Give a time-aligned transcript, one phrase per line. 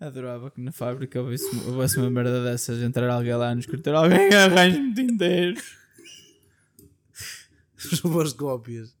[0.00, 4.32] Adorava que na fábrica houvesse, houvesse uma merda dessas, entrar alguém lá no escritório, alguém
[4.32, 5.62] arranja-me tinteiros.
[7.92, 8.94] Os boas cópias.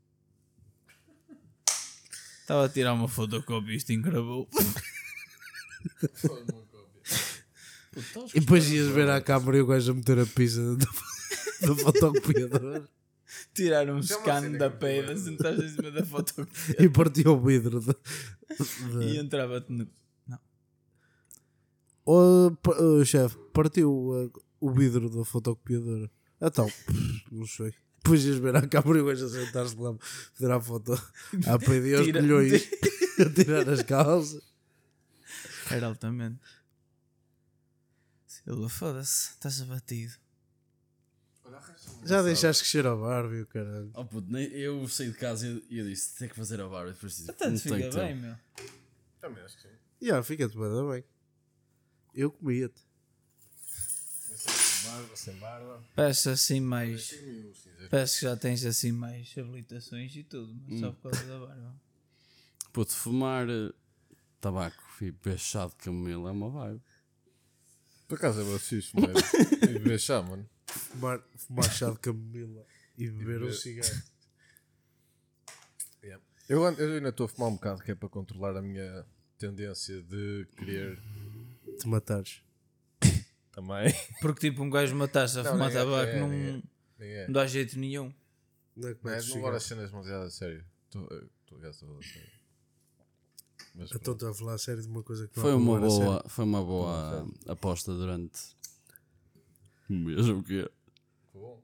[2.42, 4.46] Estava a tirar uma fotocópia e isto encravou.
[8.34, 10.86] E depois ias ver à câmara e o gajo a meter a pizza do,
[11.66, 12.88] do fotocopiador
[13.54, 17.40] Tirar um é uma scan da peida, sentaste em cima da fotocópia e partiu o
[17.40, 17.80] vidro.
[17.80, 17.94] De,
[19.06, 19.18] e de...
[19.18, 19.88] entrava-te no.
[22.12, 22.50] O,
[22.82, 26.10] o chefe partiu uh, o vidro da fotocopiadora.
[26.40, 26.70] Então,
[27.30, 27.72] não sei.
[28.02, 28.56] Depois ias ver
[28.98, 29.94] e o gajo a sentar-se lá,
[30.34, 30.92] fazer a foto
[31.46, 32.68] a pedir aos Tira- colhões,
[33.20, 34.42] a tirar as calças.
[35.70, 36.40] Era altamente.
[38.26, 40.14] Silva, foda-se, estás abatido.
[42.04, 43.90] Já deixaste crescer a Barbie, o caralho.
[43.94, 46.90] Oh puto, nem- eu saí de casa e e eu disse: tem que fazer a.
[46.90, 48.02] E depois disse: Até não te tenho fica tempo.
[48.04, 48.34] bem, meu.
[49.20, 49.74] Também acho que sim.
[50.00, 51.04] Já, fica-te bem, bem.
[52.14, 52.80] Eu comia-te.
[54.34, 55.84] Sem barba, sem barba.
[55.94, 57.08] Parece assim mais.
[57.08, 57.18] Sem
[57.50, 57.88] o cinzeiro.
[57.90, 61.74] Parece que já tens assim mais habilitações e tudo, mas só por causa da barba.
[62.72, 63.72] Puto, fumar eh,
[64.40, 66.80] tabaco e beber chá de camelo é uma vibe.
[68.08, 69.32] Por acaso é bem fixe, mas.
[69.62, 70.48] E beber chá, mano.
[70.66, 72.64] Fumar, fumar chá de camomila
[72.96, 74.02] e beber um beber- cigarro.
[76.02, 76.24] Yeah.
[76.48, 79.04] Eu, an- eu ainda estou a fumar um bocado, que é para controlar a minha
[79.38, 80.98] tendência de querer
[81.80, 82.42] Te matares.
[83.52, 83.92] também.
[84.20, 86.62] Porque tipo um gajo matar-se a Não, fumar é, tabaco é, não, é.
[86.98, 87.26] Nem é.
[87.26, 88.12] não dá jeito nenhum.
[88.76, 90.64] Não é que Não, metes não levar as cenas demasiado a sério.
[90.86, 92.30] Estou estou a gastar a sério.
[93.74, 95.74] Mas Então estou a falar a sério de uma coisa que não Foi há uma
[95.74, 96.04] levar a sério.
[96.06, 98.40] boa, foi uma boa aposta durante
[99.88, 100.70] mês ou o quê?
[101.34, 101.62] bom.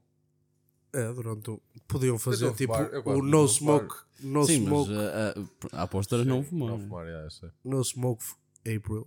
[0.93, 1.61] É, durante o...
[1.87, 4.65] Podiam fazer estou a tipo fumar, eu gosto o de no não smoke, no Sim,
[4.65, 6.71] smoke, mas a, a, a aposta era não fumar.
[6.71, 7.29] Não fumar, é,
[7.63, 8.25] no smoke
[8.61, 9.07] April.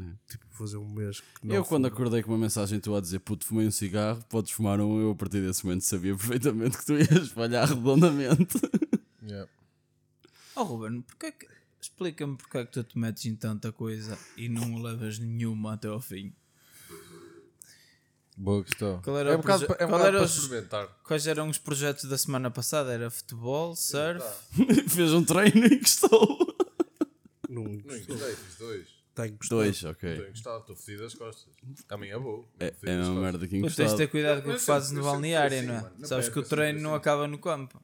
[0.00, 0.02] É.
[0.28, 1.94] Tipo, fazer um mês que não Eu, quando fumo.
[1.94, 5.12] acordei com uma mensagem tua a dizer puto, fumei um cigarro, podes fumar um, eu
[5.12, 8.58] a partir desse momento sabia perfeitamente que tu ias falhar redondamente.
[9.26, 9.50] Yeah.
[10.54, 11.48] Oh Ruben, porque é que...
[11.80, 15.88] explica-me porque é que tu te metes em tanta coisa e não levas nenhuma até
[15.88, 16.30] ao fim.
[18.36, 19.00] Boa questão.
[19.02, 20.88] Qual era é o um bocado, é um qual era os- experimentar.
[21.04, 22.92] Quais eram os projetos da semana passada?
[22.92, 24.22] Era futebol, surf?
[24.90, 26.56] Fez um treino e gostou.
[27.48, 28.88] Não Não encostei, fiz dois.
[29.14, 29.60] Tenho gostado.
[29.60, 30.28] Dois, Estou ok.
[30.28, 31.54] encostado, estou fedido das costas.
[31.88, 32.48] Amanhã vou.
[32.58, 34.90] É, é das uma merda que Mas tens de ter cuidado com o que fazes
[34.90, 36.06] no fui balneário, assim, não é?
[36.06, 36.98] Sabes que o treino não assim.
[36.98, 37.80] acaba no campo.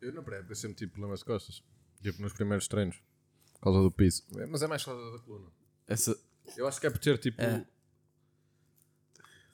[0.00, 1.62] Eu na pré, eu sempre tive problemas de costas.
[2.02, 2.96] Tipo nos primeiros treinos.
[3.54, 4.24] Por causa do piso.
[4.36, 5.48] É, Mas é mais por causa da coluna.
[5.86, 6.18] Essa,
[6.56, 7.40] Eu acho que é por ter tipo.
[7.40, 7.64] É.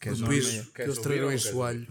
[0.01, 0.73] Queres ouvir?
[0.73, 1.87] que eles treinam em soalho.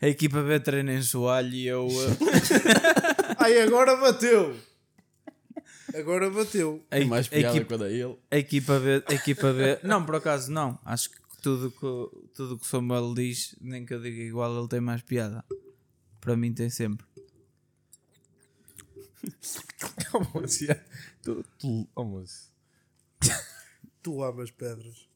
[0.00, 1.88] A equipa B treina em soalho e eu.
[1.90, 4.54] eh, Ai, agora bateu!
[5.94, 6.84] Agora bateu.
[6.90, 8.16] a, é mais a piada equipa, quando é ele.
[8.30, 9.04] a equipa B.
[9.06, 9.78] A equipa B.
[9.86, 10.78] Não, por acaso não.
[10.84, 14.68] Acho que tudo que, tudo que o Samuel diz, nem que eu diga igual, ele
[14.68, 15.44] tem mais piada.
[16.20, 17.06] Para mim tem sempre.
[20.16, 20.80] Oh, mas, yeah.
[21.22, 22.52] Tu- tu- oh, mas-
[24.02, 25.08] Tu amas pedras.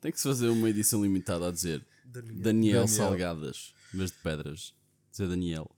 [0.00, 2.34] Tem que se fazer uma edição limitada a dizer Daniel.
[2.34, 2.88] Daniel, Daniel.
[2.88, 4.74] Salgadas, vez de pedras.
[5.10, 5.68] Dizer Daniel.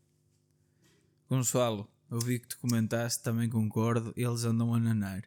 [1.30, 4.12] Gonçalo, eu vi que tu comentaste, também concordo.
[4.16, 5.22] Eles andam a nanar.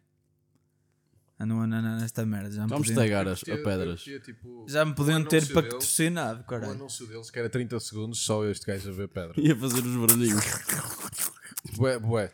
[1.40, 2.52] Andam a nanar nesta merda.
[2.52, 4.02] Já me Vamos podiam, tagar as, a pedras.
[4.02, 6.72] tinha, tipo, já me podiam o ter anúncio patrocinado, O caralho.
[6.74, 9.34] anúncio deles que era 30 segundos, só este gajo a ver pedra.
[9.38, 10.44] Ia fazer os barulhinhos.
[11.78, 12.32] Bué, bué.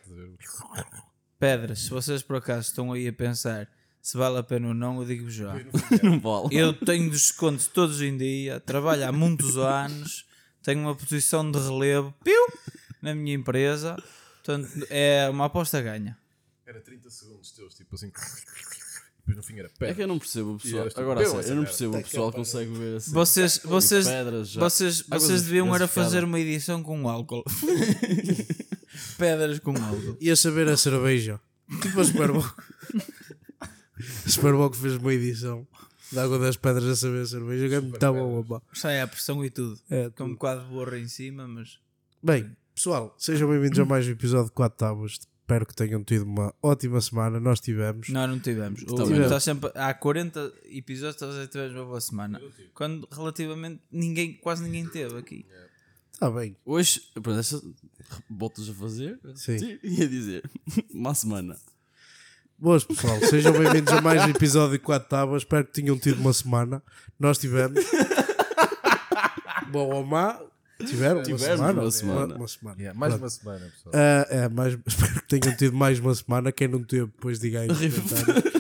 [1.40, 3.70] Pedras, se vocês por acaso estão aí a pensar
[4.02, 5.56] se vale a pena ou não, eu digo já.
[6.04, 6.56] Não vale.
[6.56, 10.28] Eu tenho descontos todos em dia, trabalho há muitos anos,
[10.62, 12.40] tenho uma posição de relevo piu,
[13.02, 13.96] na minha empresa,
[14.46, 16.18] portanto é uma aposta ganha.
[16.66, 18.12] Era 30 segundos teus, tipo assim.
[19.20, 19.96] Depois no fim era É pedra.
[19.96, 20.86] que eu não percebo o pessoal.
[20.88, 23.12] Este- Agora, a Bebam sério, essa eu não percebo o pessoal que consegue ver assim.
[23.12, 24.62] Vocês, vocês, pedras já.
[24.62, 27.44] vocês, vocês deviam era fazer uma edição com álcool.
[29.18, 30.18] Pedras com álcool.
[30.22, 31.40] Ia saber a cerveja.
[31.82, 32.46] Tipo a Superboc.
[33.64, 35.68] a Superboc fez uma edição
[36.12, 37.68] da Água das Pedras a saber a cerveja.
[37.70, 38.62] Que é muito bom, opa.
[38.74, 39.80] Sai a pressão e tudo.
[39.90, 41.80] É, Com um bocado de borra em cima, mas
[42.22, 45.14] Bem, pessoal, sejam bem-vindos a mais um episódio de 4 Tábuas.
[45.14, 47.40] Espero que tenham tido uma ótima semana.
[47.40, 48.10] Nós tivemos.
[48.10, 48.82] Não, não tivemos.
[48.84, 49.24] O, não.
[49.24, 52.42] está sempre, há 40 episódios, talvez já tivemos uma boa semana.
[52.74, 55.46] Quando relativamente ninguém, quase ninguém teve aqui.
[56.12, 56.58] Está bem.
[56.66, 57.62] Hoje, pronto, essa,
[58.30, 59.20] voltas a fazer?
[59.36, 59.80] Sim.
[59.82, 60.50] Ia dizer.
[60.94, 61.58] Uma semana.
[62.58, 63.20] Boas, pessoal.
[63.20, 65.42] Sejam bem-vindos a mais um episódio de 4 Tábuas.
[65.42, 66.82] Espero que tenham tido uma semana.
[67.20, 67.84] Nós tivemos.
[69.72, 70.40] Bom ou má,
[70.80, 71.82] Tiveram uma Tivemos semana?
[71.82, 72.26] uma semana.
[72.26, 72.78] Uma, uma semana.
[72.80, 73.24] Yeah, mais Pronto.
[73.24, 73.96] uma semana, pessoal.
[73.96, 76.52] Ah, é, mais, espero que tenham tido mais uma semana.
[76.52, 78.54] Quem não teve, depois diga aí nos comentários.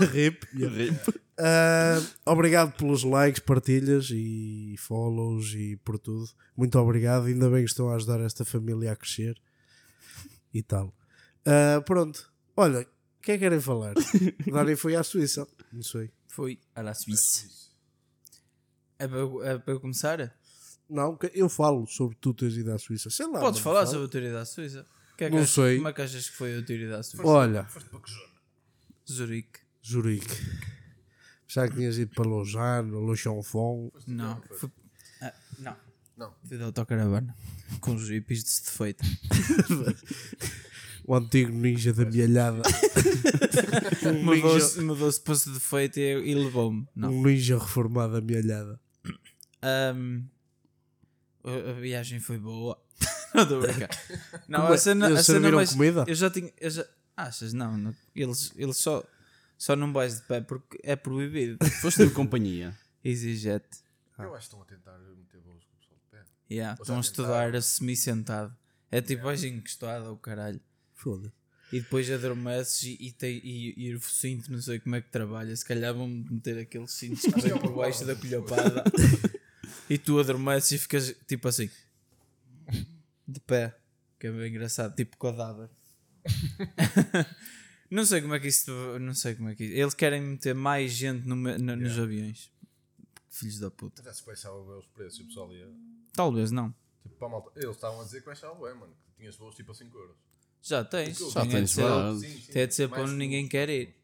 [0.12, 0.46] Rip.
[0.54, 0.76] yeah.
[0.76, 1.20] Rip.
[1.38, 6.28] Ah, obrigado pelos likes, partilhas e follows e por tudo.
[6.56, 7.26] Muito obrigado.
[7.26, 9.40] Ainda bem que estão a ajudar esta família a crescer
[10.52, 10.94] e tal.
[11.44, 12.30] Ah, pronto.
[12.56, 13.94] Olha, o que é que querem falar?
[14.50, 15.46] Dani foi à Suíça.
[15.72, 16.10] Não sei.
[16.28, 17.48] Foi à la Suisse.
[18.98, 20.34] É para, é para eu começar?
[20.88, 23.10] Não, que eu falo sobre tu teres ido à Suíça.
[23.10, 23.40] Sei lá.
[23.40, 23.86] Podes falar fala.
[23.90, 24.84] sobre a teoria da Suíça?
[25.16, 25.76] Que é que Não achas- sei.
[25.76, 27.26] Como é que achas que foi a teoria da Suíça?
[27.26, 27.66] Olha,
[29.10, 29.60] Zurique.
[29.84, 30.34] Zurique.
[31.48, 33.90] Já que tinhas ido para Lausanne, Luchonfon.
[34.06, 34.40] Não.
[34.58, 34.70] Foi...
[35.22, 35.76] Ah, não.
[36.16, 36.34] Não.
[36.46, 37.34] Fui de autocaravana.
[37.80, 39.04] Com os jipes de defeito.
[41.08, 42.62] O antigo ninja da mielhada.
[44.12, 46.84] um, Mudou-se mudou para de defeito e, e levou-me.
[46.96, 47.10] Não.
[47.12, 48.80] um ninja reformado da mielhada.
[49.62, 50.24] Ahm,
[51.46, 52.80] a, a viagem foi boa.
[53.34, 53.90] não estou a brincar.
[54.48, 54.74] Não, é?
[54.74, 55.72] a cena, Eles a cena serviram mais.
[55.72, 56.04] comida?
[56.06, 56.52] Eu já tinha.
[56.58, 57.52] Eu já, achas?
[57.52, 57.94] Não, não.
[58.14, 59.04] Eles, eles só,
[59.58, 61.58] só não vais de pé porque é proibido.
[61.80, 62.76] Foste de companhia.
[63.04, 63.64] EasyJet.
[64.18, 66.24] Eu acho que estão a tentar meter voos com o pessoal de pé.
[66.50, 68.56] Yeah, Ou estão a estudar a semi-sentado.
[68.90, 70.60] É tipo, vais encostado ao caralho.
[70.94, 71.32] Foda.
[71.72, 75.10] E depois adormeces e, e, tem, e, e o cinto, não sei como é que
[75.10, 75.54] trabalha.
[75.54, 78.84] Se calhar vão meter aqueles cintos que vêm por baixo da colhopada
[79.88, 81.70] e tu adormeces e ficas tipo assim,
[83.26, 83.76] de pé,
[84.18, 85.68] que é bem engraçado, tipo cadáver.
[87.90, 88.70] não sei como é que isso.
[88.98, 92.50] Não sei como é que Eles querem meter mais gente no no- nos aviões,
[93.30, 94.02] filhos da puta.
[94.02, 95.68] Até se baixava bem os preços e o pessoal ia.
[96.12, 96.74] Talvez não.
[97.02, 97.50] Tipo, para malta.
[97.54, 98.92] Eles estavam a dizer que baixava bem, mano.
[99.12, 100.16] Que tinhas voos tipo a 5 euros.
[100.62, 101.18] Já tens.
[101.18, 101.70] Já Tem de tens.
[102.20, 103.94] Sim, sim, Tem de ser para onde ninguém quer ir.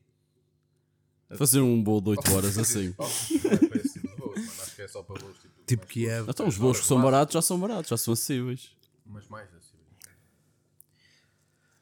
[1.37, 2.94] Fazer um voo de 8 horas assim.
[4.32, 4.62] É voos, mano.
[4.62, 5.55] Acho que é só para voos tipo.
[5.67, 6.17] Tipo Kiev.
[6.25, 6.34] curtos.
[6.34, 8.70] Então os voos que são baratos já são baratos, já são acessíveis.
[9.06, 9.73] Mas mais assim.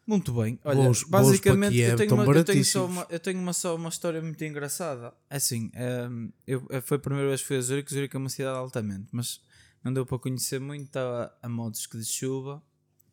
[0.07, 0.59] Muito bem.
[0.65, 3.53] Olha, Voos- voos basicamente Kiev eu, tenho uma, eu, tenho só uma, eu tenho uma
[3.53, 5.15] só uma história muito engraçada.
[5.29, 7.93] É Assim, ehm, eu, eh, foi a primeira vez que fui a Zurique.
[7.95, 9.41] Zurique é uma cidade altamente, mas
[9.85, 10.87] não deu para conhecer muito.
[10.87, 12.61] Estava a modos que de chuva.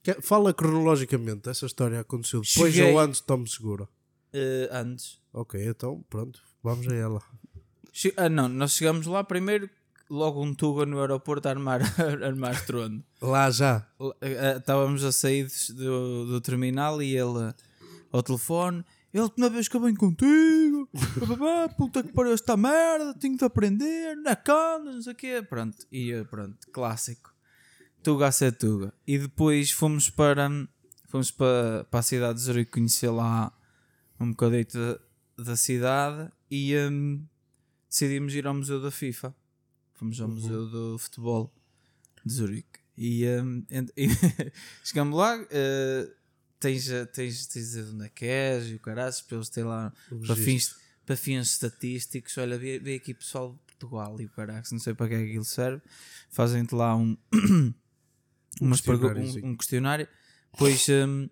[0.01, 1.48] Que- Fala cronologicamente.
[1.50, 3.88] Essa história aconteceu depois Cheguei- ou antes de Tome Segura.
[4.34, 5.22] eh, antes.
[5.31, 6.42] Ok, então pronto.
[6.63, 7.22] Vamos a ela.
[8.00, 9.68] Che- ah, não, nós chegamos lá primeiro,
[10.08, 13.04] logo um Tuga no aeroporto a armar, a armar estrondo.
[13.20, 13.88] Lá já.
[14.22, 17.54] Eh, Estávamos a sair do, do terminal e ele
[18.12, 18.86] ao telefone.
[19.12, 20.88] Ele, na vez que eu venho contigo,
[21.20, 25.42] bababá, puta que pariu esta merda, tenho de aprender, na cana, não sei o quê.
[25.42, 27.34] Pronto, e eu, pronto, clássico.
[28.04, 28.94] Tuga a ser Tuga.
[29.08, 30.48] E depois fomos para,
[31.10, 33.52] fomos para, para a cidade de Zurique conhecer lá
[34.20, 37.26] um bocadito da, da cidade e hum,
[37.89, 39.36] decidimos ir ao Museu da FIFA.
[39.94, 41.54] Fomos ao Museu do Futebol
[42.25, 42.80] de Zurique.
[42.98, 44.07] E, hum, ent- e
[44.84, 46.10] chegamos lá, eh,
[46.60, 49.50] tens, tens, tens de dizer de onde é que és e o caraças, para eles
[49.50, 49.94] têm lá
[50.25, 50.75] para fins,
[51.06, 52.38] para fins estatísticos.
[52.38, 55.18] Olha, vê, vê aqui pessoal de Portugal e o caraças, não sei para que é
[55.24, 55.81] que aquilo serve.
[56.30, 57.16] Fazem-te lá um,
[58.62, 59.45] umas questionáriozinho.
[59.45, 60.07] um, um questionário.
[60.51, 61.30] Depois hum,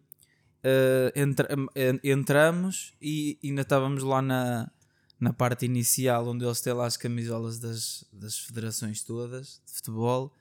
[0.64, 4.72] eh, entra- en- entramos e ainda estávamos lá na,
[5.20, 10.34] na parte inicial onde eles têm lá as camisolas das, das federações todas de futebol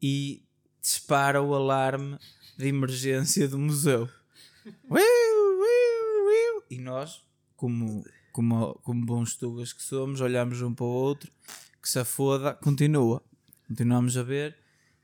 [0.00, 0.42] e
[0.80, 2.18] dispara o alarme
[2.56, 4.08] de emergência do museu.
[6.70, 7.22] E nós,
[7.56, 11.32] como, como, como bons tugas que somos, olhamos um para o outro,
[11.82, 13.22] que se foda, continua.
[13.66, 14.56] Continuamos a ver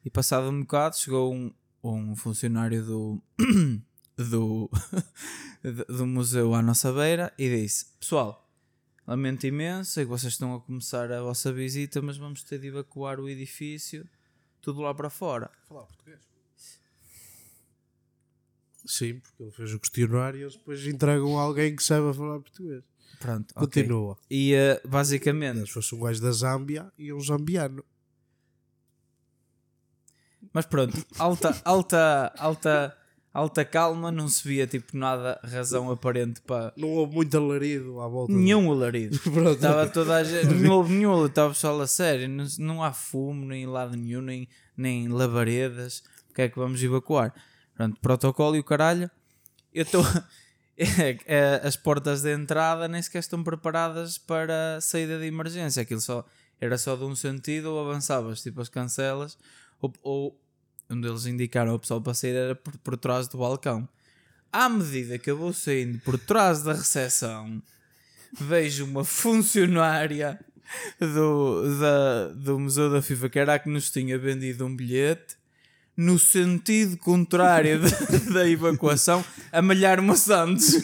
[0.04, 3.22] e passado um bocado chegou um, um funcionário do,
[4.16, 4.70] do,
[5.88, 8.45] do museu à nossa beira e disse: Pessoal,
[9.06, 12.68] lamento imenso, sei que vocês estão a começar a vossa visita, mas vamos ter de
[12.68, 14.08] evacuar o edifício,
[14.60, 15.50] tudo lá para fora.
[15.68, 16.20] Falar português.
[18.84, 22.40] Sim, porque ele fez o questionário e eles depois entregam a alguém que saiba falar
[22.40, 22.84] português.
[23.18, 23.54] Pronto.
[23.54, 24.18] Continua.
[24.30, 27.84] E eh, basicamente, Se fosse um gajo da Zâmbia e um zambiano.
[30.52, 32.98] mas pronto, alta, alta, alta,
[33.36, 38.08] alta calma, não se via tipo nada, razão aparente para Não houve muito alarido à
[38.08, 38.32] volta.
[38.32, 39.16] nenhum alarido.
[39.52, 42.92] Estava toda a gente, não houve nenhum alarido, estava pessoal a sério, não, não há
[42.92, 46.02] fumo, nem lado nenhum, nem, nem lavaredas.
[46.30, 47.34] O que é que vamos evacuar?
[47.74, 49.10] Pronto, protocolo e o caralho.
[49.72, 50.02] Eu estou.
[50.78, 55.80] É, é, as portas de entrada nem sequer estão preparadas para saída de emergência.
[55.80, 56.22] Aquilo só
[56.60, 59.38] era só de um sentido, ou avançavas tipo as cancelas,
[59.80, 60.40] ou, ou
[60.90, 63.88] onde eles indicaram o pessoal para sair era por, por trás do balcão.
[64.52, 67.62] À medida que eu vou saindo por trás da recepção,
[68.38, 70.40] vejo uma funcionária
[70.98, 75.36] do, da, do Museu da FIFA, que era a que nos tinha vendido um bilhete
[75.96, 77.80] no sentido contrário
[78.32, 80.74] da, evacuação, a malhar maçantes.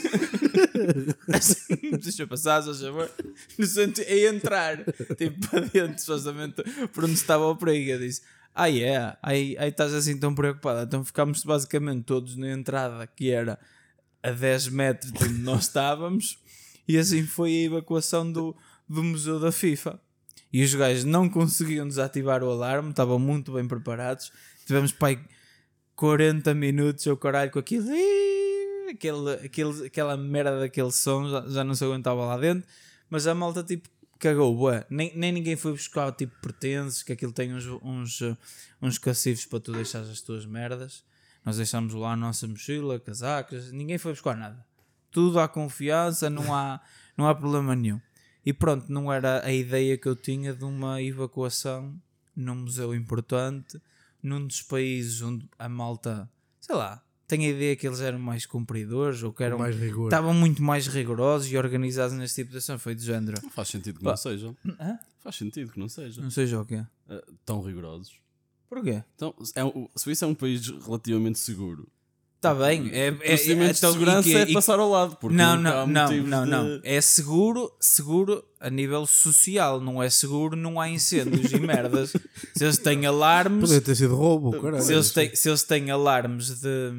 [1.33, 3.11] Assim, deixa passar, só favor.
[3.59, 4.79] No sentido, a entrar,
[5.17, 7.91] tipo, para dentro, supostamente, por onde estava o perigo.
[7.91, 8.23] Eu disse:
[8.55, 9.17] Ah, é?
[9.23, 10.83] Aí, aí estás assim tão preocupada.
[10.83, 13.59] Então ficámos basicamente todos na entrada, que era
[14.23, 16.39] a 10 metros de onde nós estávamos,
[16.87, 18.55] e assim foi a evacuação do,
[18.89, 19.99] do Museu da FIFA.
[20.53, 24.31] E os gajos não conseguiam desativar o alarme, estavam muito bem preparados.
[24.67, 25.19] Tivemos pai
[25.97, 27.87] 40 minutos ou caralho com aquilo,
[28.91, 32.69] aquele, aquele, aquela merda daquele som, já, já não se aguentava lá dentro.
[33.09, 33.89] Mas a malta tipo
[34.23, 34.87] cagou, bué.
[34.89, 38.39] Nem, nem ninguém foi buscar tipo pertences, que aquilo tem uns, uns, uh,
[38.81, 41.05] uns cacifes para tu deixar as tuas merdas.
[41.45, 44.65] Nós deixámos lá a nossa mochila, casacas, ninguém foi buscar nada.
[45.11, 46.81] Tudo à confiança, não há,
[47.19, 48.01] não há problema nenhum.
[48.47, 52.01] E pronto, não era a ideia que eu tinha de uma evacuação
[52.35, 53.81] num museu importante,
[54.23, 57.03] num dos países onde a malta, sei lá,
[57.37, 60.07] tenho a ideia que eles eram mais cumpridores ou que eram, mais rigor.
[60.09, 62.79] estavam muito mais rigorosos e organizados neste tipo de ação.
[62.79, 63.41] Foi de género.
[63.43, 64.11] Não faz sentido que Pá.
[64.11, 64.57] não sejam.
[64.79, 64.99] Hã?
[65.21, 66.23] Faz sentido que não sejam.
[66.23, 66.87] Não sei já o que é.
[67.09, 68.21] Ah, tão rigorosos.
[68.69, 69.03] Porquê?
[69.15, 71.89] Então, é, um- a Suíça é um país relativamente seguro.
[72.43, 72.91] Está bem.
[72.93, 75.15] É, é, Procedimentos então, de segurança e que- é e- passar ao lado.
[75.15, 76.81] Porque Não, não, não, não, de- não.
[76.83, 82.13] É seguro, seguro a nível social, não é seguro, não há incêndios e merdas.
[82.57, 84.83] Se eles têm alarmes, Podia ter sido roubo, caralho.
[84.83, 86.91] se eles têm, se eles têm alarmes de,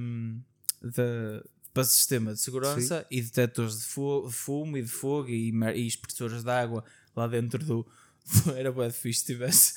[0.82, 5.86] de para sistema de segurança e detectores de, de fumo e de fogo e, e
[5.88, 7.86] expressores de água lá dentro do.
[8.56, 9.74] Era de fixe se tivesse.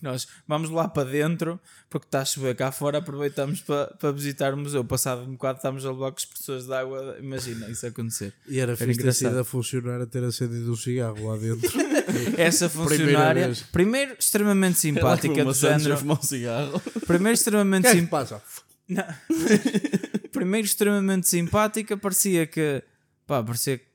[0.00, 2.98] Nós vamos lá para dentro porque está a chover cá fora.
[2.98, 4.84] Aproveitamos para, para visitar o museu.
[4.84, 7.16] Passado um bocado, estamos a levar com expressores de água.
[7.18, 8.32] Imagina isso acontecer.
[8.48, 11.70] E era fixe ter sido a funcionar a ter acendido um cigarro lá dentro.
[12.36, 16.12] Essa funcionária, primeiro, extremamente simpática, do género.
[16.12, 16.80] um cigarro.
[17.06, 18.42] Primeiro, extremamente é simpática.
[20.32, 22.82] Primeiro extremamente simpática, parecia que
[23.26, 23.86] pá, parecia que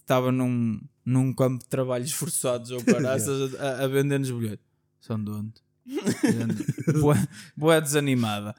[0.00, 4.62] estava num, num campo de trabalhos forçados ou caraças a, a vender-nos bilhete.
[5.02, 5.52] São de onde?
[7.00, 8.54] boa, boa desanimada.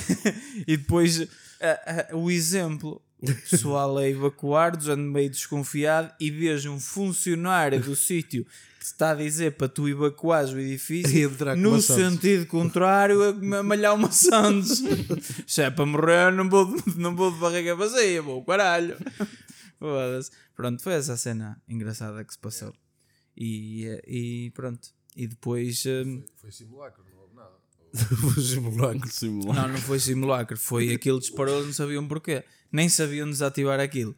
[0.66, 1.20] e depois
[1.60, 3.00] a- a- o exemplo.
[3.22, 8.44] O pessoal a evacuar, já meio desconfiado, e vejo um funcionário do sítio
[8.78, 11.08] que está a dizer para tu evacuares o edifício
[11.56, 11.70] no
[12.10, 14.82] sentido contrário a malhar uma Santos.
[15.46, 18.94] Se é para morrer, não vou, de- não vou de barriga vazia, vou caralho.
[20.54, 22.74] Pronto, foi essa cena engraçada que se passou.
[23.36, 24.88] E, e pronto.
[25.14, 25.84] E depois.
[25.86, 27.54] hum, Foi simulacro, não houve nada.
[28.36, 29.08] O simulacro.
[29.08, 29.60] Simulado.
[29.60, 32.42] Não, não foi simulacro, foi aquilo disparou, não sabiam porquê.
[32.72, 34.14] Nem sabiam desativar aquilo.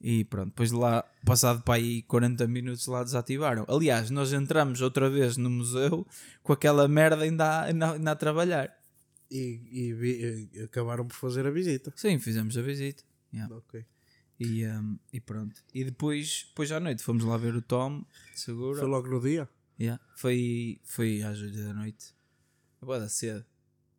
[0.00, 3.66] E pronto, depois de lá, passado para aí 40 minutos lá desativaram.
[3.68, 6.06] Aliás, nós entramos outra vez no museu
[6.42, 8.74] com aquela merda ainda a, ainda, ainda a trabalhar.
[9.30, 11.92] E, e e acabaram por fazer a visita.
[11.94, 13.04] Sim, fizemos a visita.
[13.32, 13.54] Yeah.
[13.54, 13.84] Ok.
[14.40, 15.62] E, um, e pronto.
[15.74, 18.02] E depois, depois à noite fomos lá ver o Tom,
[18.34, 18.78] seguro.
[18.78, 19.46] Foi logo no dia?
[19.80, 20.02] Yeah.
[20.16, 22.14] Foi, foi às 8 da noite.
[22.82, 23.44] Agora cedo.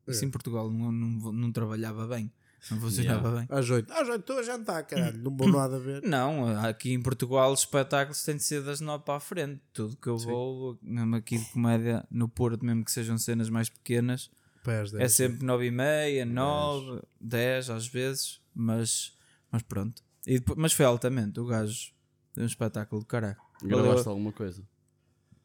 [0.08, 2.32] Isso em Portugal não, não, não trabalhava bem.
[2.70, 3.48] Não funcionava bem.
[3.50, 3.92] Às 8.
[3.92, 5.18] Às 8 estou a jantar, caralho.
[5.18, 6.02] Não vou nada a ver.
[6.06, 9.60] Não, aqui em Portugal os espetáculos têm de ser das 9 para a frente.
[9.74, 13.68] Tudo que eu vou, mesmo aqui de comédia no Porto, mesmo que sejam cenas mais
[13.70, 14.30] pequenas,
[14.64, 19.18] Pés é sempre 9 e meia, 9, 10 às vezes, mas,
[19.52, 20.04] mas pronto.
[20.28, 21.92] E depois- mas foi altamente, o gajo
[22.36, 23.42] deu um espetáculo de caraca.
[23.64, 24.64] Gravaste alguma coisa?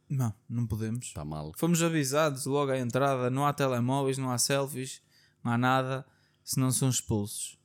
[0.08, 1.06] Não, não podemos.
[1.06, 1.52] Está mal.
[1.56, 5.02] Fomos avisados logo à entrada: não há telemóveis, não há selfies,
[5.42, 6.06] não há nada,
[6.44, 7.58] senão são expulsos.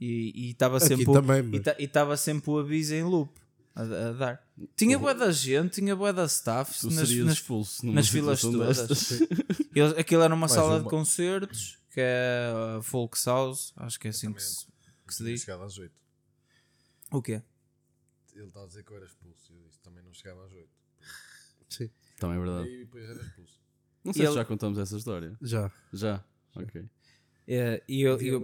[0.00, 3.38] E e estava sempre, o- mas- e ta- estava sempre o aviso em loop
[3.74, 4.48] a, a dar.
[4.76, 9.10] Tinha boa da gente, tinha boa da staff Tu nas, nas, expulso nas filas todas.
[9.74, 10.90] Eles- aquilo era uma sala de uma.
[10.90, 14.66] concertos que é a Folk House, acho que é assim que se,
[15.06, 15.40] que se diz.
[15.42, 15.92] chegado às 8.
[17.12, 17.42] O quê?
[18.34, 19.52] Ele está a dizer que eu era expulso.
[19.52, 20.68] Eu disse também não chegava às 8.
[21.70, 21.88] Sim.
[22.18, 22.68] Também é E verdade.
[22.68, 23.60] aí depois era expulso.
[24.04, 25.36] Não sei Ele- se já contamos essa história.
[25.40, 25.70] Já.
[25.92, 26.22] Já?
[26.54, 26.84] Ok.
[27.48, 28.40] É, e eu, eu-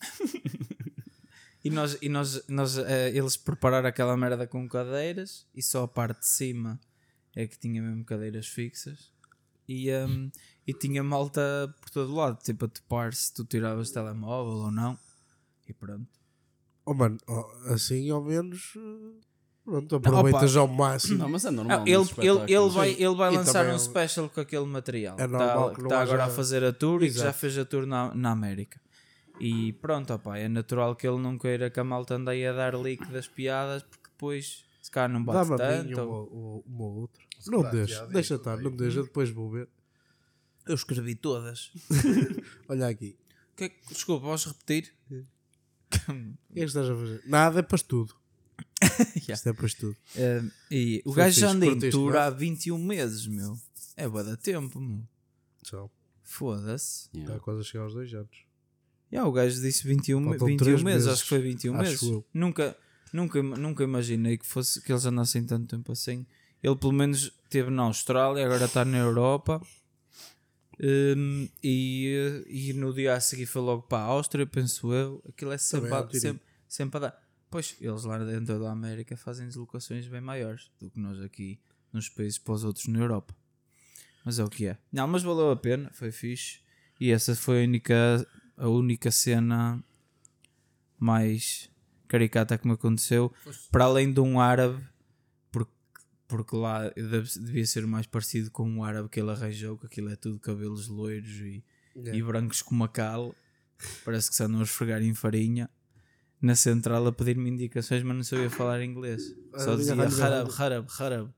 [1.64, 5.88] E nós, e nós, nós eh, eles prepararam aquela merda com cadeiras e só a
[5.88, 6.80] parte de cima
[7.34, 9.12] é que tinha mesmo cadeiras fixas
[9.68, 10.30] e, ehm,
[10.66, 14.98] e tinha malta por todo lado, tipo a topar se tu tiravas telemóvel ou não.
[15.68, 16.08] E pronto.
[16.86, 18.72] Oh, mano, oh, assim ao menos.
[18.76, 19.20] eh,
[19.68, 21.18] Pronto, aproveitas ao máximo.
[21.18, 21.80] Não, mas é normal.
[21.80, 24.64] Ah, ele, ele, ele vai, ele vai E lançar um é um- special com aquele
[24.64, 25.16] material.
[25.18, 27.38] É normal Tá- que não tá agora a fazer a tour e que já Exato.
[27.38, 28.80] fez a tour na, na América.
[29.40, 32.52] E pronto, opá, é natural que ele não queira que a malta ande aí a
[32.52, 36.00] dar leak das piadas porque depois Se calhar não bate mim tanto.
[36.02, 37.22] uma, uma, ou outra.
[37.38, 39.68] Se Não calhar, deixa, deixa estar, não deixa, depois vou ver.
[40.66, 41.70] Eu escrevi todas.
[42.68, 43.16] Olha aqui.
[43.54, 44.92] Que é que- desculpa, podes repetir?
[45.90, 47.22] O que é que estás a fazer?
[47.26, 48.14] Nada é para estudo.
[49.16, 49.34] Yeah.
[49.34, 49.96] Isto é para estudo.
[50.16, 53.56] Eh, e o Foi gajo já anda em tour há 21 meses, meu.
[53.96, 55.02] É boa da tempo, meu.
[55.62, 55.90] Só.
[56.22, 57.08] Foda-se.
[57.14, 57.34] Yeah.
[57.34, 58.44] Está quase a chegar aos dois anos.
[59.12, 61.74] Yeah, o gajo disse 21, me- Faltam 21 três meses, meses, acho que foi 21
[61.76, 62.02] acho meses.
[62.02, 62.26] eu.
[62.34, 62.76] Nunca,
[63.12, 66.26] nunca, nunca imaginei que, fosse, que eles andassem tanto tempo assim.
[66.62, 69.62] Ele pelo menos esteve na Austrália, agora está na Europa.
[70.80, 75.22] Hum, e, e no dia a seguir foi logo para a Áustria, penso eu.
[75.28, 77.27] Aquilo é sempre, Também é um sempre, sempre a dar.
[77.50, 81.58] Pois, eles lá dentro da América fazem deslocações bem maiores do que nós aqui
[81.92, 83.34] nos países para os outros na Europa.
[84.24, 84.78] Mas é o que é.
[84.92, 86.60] Não, mas valeu a pena, foi fixe.
[87.00, 88.26] E essa foi a única,
[88.56, 89.82] a única cena
[90.98, 91.70] mais
[92.06, 93.32] caricata que me aconteceu.
[93.70, 94.84] Para além de um árabe,
[95.50, 95.72] porque,
[96.26, 100.16] porque lá devia ser mais parecido com um árabe que ele arranjou, que aquilo é
[100.16, 101.64] tudo cabelos loiros e,
[101.94, 103.34] e brancos como a cal.
[104.04, 105.70] Parece que se andam a esfregar em farinha.
[106.40, 109.34] Na central a pedir-me indicações, mas não sabia falar inglês.
[109.56, 111.34] Só Ah, dizia arranjo, harab, harab, harab.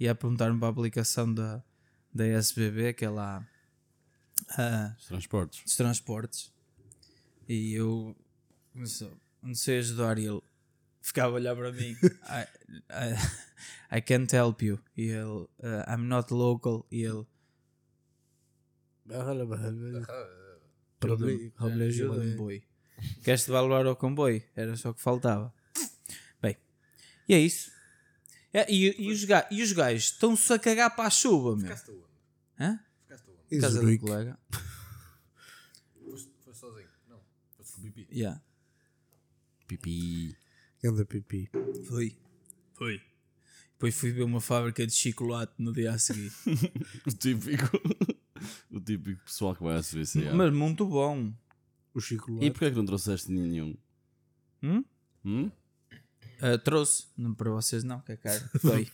[0.00, 1.62] E a perguntar-me para a aplicação da,
[2.12, 3.46] da SBB, que é lá
[4.58, 5.62] ah, Os transportes.
[5.62, 6.52] dos transportes.
[7.48, 8.16] E eu
[8.74, 9.10] não sei,
[9.42, 10.40] não sei ajudar e ele
[11.00, 11.94] ficava a olhar para mim.
[12.28, 12.46] I,
[12.90, 14.80] I, I can't help you.
[14.96, 16.84] E ele, ah, I'm not local.
[16.90, 17.24] E ele,
[19.06, 19.32] Para
[21.14, 21.52] ajuda-me, mim,
[21.84, 22.62] ajuda-me, boi.
[23.22, 24.42] Queres-te levar ao comboio?
[24.56, 25.52] Era só o que faltava.
[26.40, 26.56] Bem,
[27.28, 27.70] e é isso.
[28.52, 31.60] É, e, e, os ga- e os gajos estão-se a cagar para a chuva, meu.
[31.66, 32.04] Ficaste aonde?
[32.60, 32.80] Hã?
[33.04, 33.26] Ficaste?
[33.50, 34.38] Em Casa do colega.
[36.04, 36.88] Foste, foste sozinho?
[37.08, 37.20] Não.
[37.56, 38.08] Foste com o Bipi.
[38.12, 38.40] Yeah.
[39.66, 40.36] Pipi.
[40.84, 41.48] Anda pipi.
[41.88, 42.16] Foi.
[42.74, 43.00] Foi.
[43.72, 46.32] Depois fui ver uma fábrica de chocolate no dia a seguir.
[47.06, 47.80] O típico.
[48.70, 50.18] o típico pessoal que vai à Suíça.
[50.18, 50.36] yeah.
[50.36, 51.32] Mas muito bom.
[51.94, 53.76] O Chico E porquê é que não trouxeste nenhum?
[54.62, 54.84] Hum?
[55.24, 55.50] Hum?
[56.40, 57.06] Ah, trouxe.
[57.16, 58.42] Não para vocês não, que é caro.
[58.60, 58.90] Foi.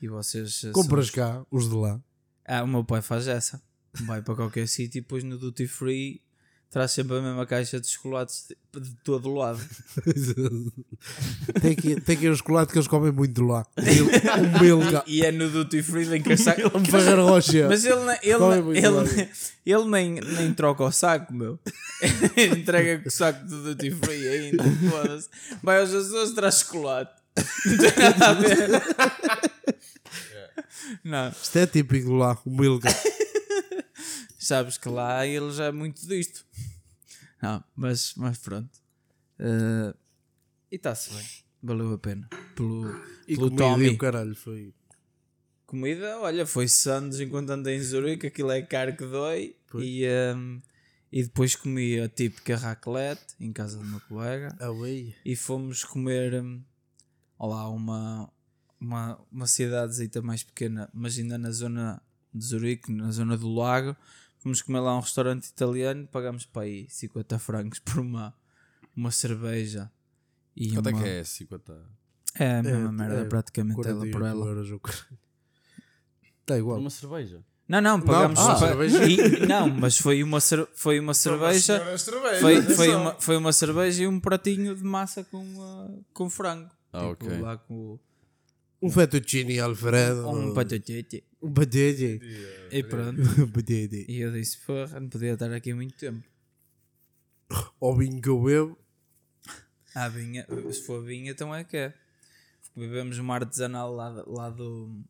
[0.00, 0.64] E vocês...
[0.64, 2.00] ah, Compras são- cá, os de lá.
[2.44, 3.62] Ah, o meu pai faz essa.
[4.04, 6.22] Vai para qualquer sítio e depois no duty free
[6.70, 9.60] traz sempre a mesma caixa de chocolates de, de todo lado.
[11.60, 13.66] tem, que, tem que ir ao chocolate que eles comem muito lá.
[13.78, 15.02] Um milka.
[15.06, 16.60] E é no duty free vem com a saco.
[16.76, 16.82] Um
[17.26, 17.68] Rocher.
[17.68, 19.28] Mas ele, ele, ele,
[19.64, 21.58] ele nem, nem troca o saco, meu.
[22.36, 24.64] Entrega o saco do duty free ainda.
[25.62, 27.12] Vai aos Açores traz chocolate.
[27.66, 28.70] Não tem nada a ver.
[31.02, 32.88] Não, Isto é típico lá, o milka.
[34.46, 36.44] Sabes que lá ele já é muito disto.
[37.42, 38.70] Não, mas, mas pronto.
[39.38, 39.94] Eh,
[40.72, 41.26] e está-se bem.
[41.62, 42.28] Valeu a pena.
[42.54, 42.88] Pelo,
[43.28, 43.88] E pelo comida e Tommy.
[43.90, 44.74] o caralho foi.
[45.66, 49.56] Comida, olha, foi Santos enquanto andei em Zurique, aquilo é caro que dói.
[49.68, 49.84] Pois.
[49.84, 50.60] E, ehm,
[51.10, 54.56] e depois comi a típica raclette em casa do meu colega.
[55.24, 56.62] E fomos comer hum,
[57.38, 58.30] lá uma,
[58.80, 62.00] uma, uma cidadezita mais pequena, mas ainda na zona
[62.32, 63.96] de Zurique, na zona do lago.
[64.46, 68.32] Fomos comer lá a um restaurante italiano, pagámos para aí 50 francos por uma,
[68.96, 69.90] uma cerveja.
[70.54, 71.02] E Quanto é uma...
[71.02, 71.24] que é?
[71.24, 71.72] 50?
[72.38, 74.46] É a mesma É, merda, é, praticamente ela 48 por ela.
[74.46, 74.70] euros.
[76.42, 76.78] Está igual.
[76.78, 77.42] Uma cerveja?
[77.66, 78.38] Não, não, pagámos.
[78.38, 79.04] ah, pa- cerveja.
[79.08, 81.82] e- não, mas foi uma, cer- foi uma cerveja.
[82.40, 86.70] Foi, foi, uma, foi uma cerveja e um pratinho de massa com, ah, com frango.
[86.92, 87.40] Ah, Tipo, ok.
[87.40, 87.98] Lá com
[88.82, 90.28] Um fettuccine Alfredo.
[90.28, 91.24] um patatete.
[91.42, 92.20] Um patete.
[92.70, 93.20] E pronto.
[93.42, 94.04] Um patete.
[94.08, 96.22] E eu disse, porra, não podia estar aqui muito tempo.
[97.80, 98.78] Ao vinho que eu bebo.
[99.94, 101.94] Ah, vinha, se for vinha, então é que é.
[102.74, 105.02] Bebemos uma artesanal lá, lá do.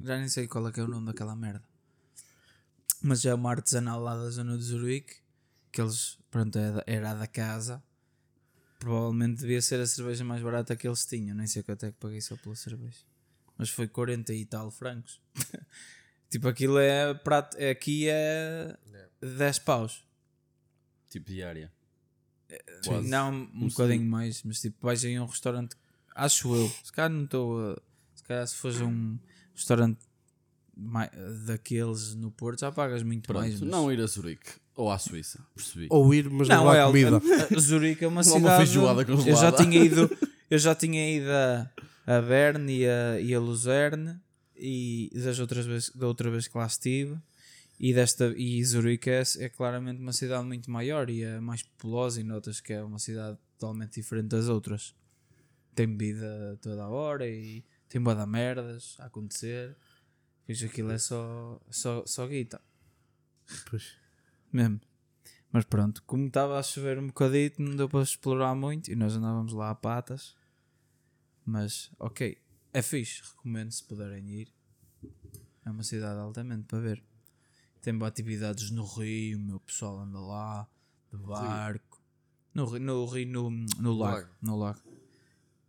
[0.00, 1.64] Já nem sei qual é que é o nome daquela merda.
[3.00, 5.14] Mas é uma artesanal lá da zona de Zurique.
[5.72, 7.82] Que eles, pronto, é era da casa.
[8.78, 11.36] Provavelmente devia ser a cerveja mais barata que eles tinham.
[11.36, 12.98] Nem sei quanto é que paguei só pela cerveja.
[13.56, 15.20] Mas foi 40 e tal francos.
[16.30, 17.56] tipo, aquilo é prato.
[17.58, 18.76] é- Aqui é
[19.20, 20.04] 10 paus.
[21.10, 21.72] Tipo diária.
[22.48, 23.08] Sim, Quase.
[23.08, 25.76] Não, um bocadinho mais, mas tipo, vais em um restaurante,
[26.14, 27.82] acho eu, se calhar não estou a.
[28.14, 29.18] Se calhar se fores a um
[29.54, 29.98] restaurante
[31.46, 33.60] daqueles no Porto já pagas muito Pronto, mais.
[33.60, 34.50] mas- não ir a Zurique.
[34.76, 35.44] Ou à Suíça.
[35.56, 35.88] Percebi.
[35.90, 37.16] Ou ir, mas não, não é há comida.
[37.16, 38.44] a- Zurique é uma cidade.
[38.44, 40.10] uma feijoada eu já tinha ido,
[40.48, 41.68] eu já tinha ido a,
[42.06, 44.16] a Berne e a, e a Luzerne
[44.56, 47.16] e das outras vezes, da outra vez que lá estive.
[47.80, 52.20] E, desta, e Zurique é, é claramente uma cidade muito maior e é mais populosa
[52.20, 54.94] e notas que é uma cidade totalmente diferente das outras.
[55.76, 59.76] tem bebida toda a hora e tem boa da merdas a acontecer.
[60.48, 62.58] Pois aquilo é só, só, só guita,
[63.68, 63.96] Pois.
[64.50, 64.80] mesmo.
[65.52, 69.14] Mas pronto, como estava a chover um bocadito, não deu para explorar muito e nós
[69.14, 70.34] andávamos lá a patas.
[71.44, 72.38] Mas ok,
[72.72, 74.52] é fixe, recomendo se puderem ir.
[75.66, 77.04] É uma cidade altamente para ver.
[77.82, 80.66] Tem boas atividades no rio, o meu pessoal anda lá,
[81.12, 82.02] de barco.
[82.54, 84.16] No rio, no, rio, no, no lago.
[84.16, 84.34] lago.
[84.42, 84.80] No lago.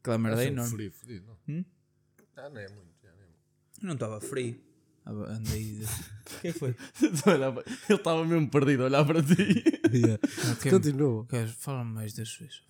[0.02, 0.72] Aquela merda é Assim, enorme.
[0.72, 1.38] frio, fodido, não.
[1.56, 1.66] Hum?
[2.38, 3.40] Ah, não é muito, já não é muito.
[3.84, 4.69] Não estava frio.
[5.10, 5.64] Estava- Andei.
[5.76, 6.76] de- O que é que foi?
[7.90, 9.64] Ele estava mesmo perdido a olhar para ti.
[9.92, 10.20] Yeah.
[10.52, 11.26] Ok, Continua.
[11.26, 12.62] queres- Fala-me mais das suas.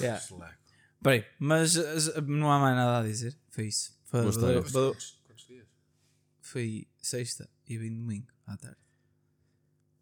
[0.00, 0.20] Yeah.
[0.30, 0.54] Lago.
[1.02, 1.74] Peraí, mas
[2.26, 3.36] não há mais nada a dizer.
[3.50, 3.94] Foi isso.
[4.04, 5.66] Foi, Boa foi- Quantos, quantos dias?
[6.40, 8.78] foi sexta e vim domingo à tarde.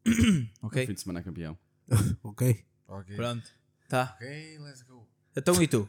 [0.62, 0.86] ok?
[0.86, 1.58] Fim de semana campeão.
[2.22, 2.64] Ok.
[2.88, 3.16] Ok.
[3.16, 3.48] Pronto.
[3.88, 4.12] Tá.
[4.16, 5.08] Ok, let's go.
[5.36, 5.88] Então e tu?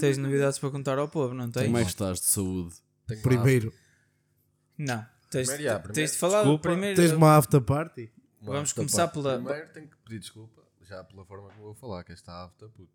[0.00, 1.66] Tens novidades para contar ao povo, não tens?
[1.66, 2.74] Como é que estás de saúde?
[3.06, 3.72] Tenho Primeiro.
[4.78, 5.06] Não.
[5.30, 6.68] Tens, Primeiro, já, primeiro, tens de falar desculpa.
[6.70, 6.96] primeiro.
[7.00, 8.10] Tens uma after party?
[8.40, 9.14] uma Vamos after começar party.
[9.22, 12.68] pela- Primeiro tenho que pedir desculpa, já pela forma como vou falar, que esta afta,
[12.68, 12.90] puto.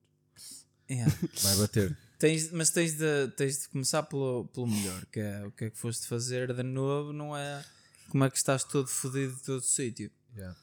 [0.90, 1.12] Yeah.
[1.42, 1.98] Vai bater.
[2.20, 5.70] Tens, mas tens de, tens de começar pelo, pelo melhor, que é o que é
[5.70, 7.64] que foste fazer de novo, não é
[8.10, 10.12] como é que estás todo fodido de todo sítio.
[10.36, 10.56] Yeah.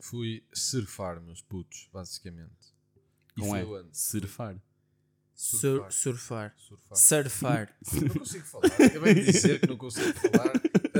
[0.00, 2.74] Fui surfar, meus putos, basicamente.
[3.36, 3.64] E Não foi é?
[3.64, 3.88] onde?
[3.96, 4.56] Surfar.
[5.36, 5.92] Sur- Surfar.
[5.92, 6.54] surfar.
[6.56, 6.96] Surfar.
[6.96, 7.76] Surfar.
[8.02, 8.66] Não consigo falar.
[8.66, 10.52] Acabei de dizer que não consigo falar.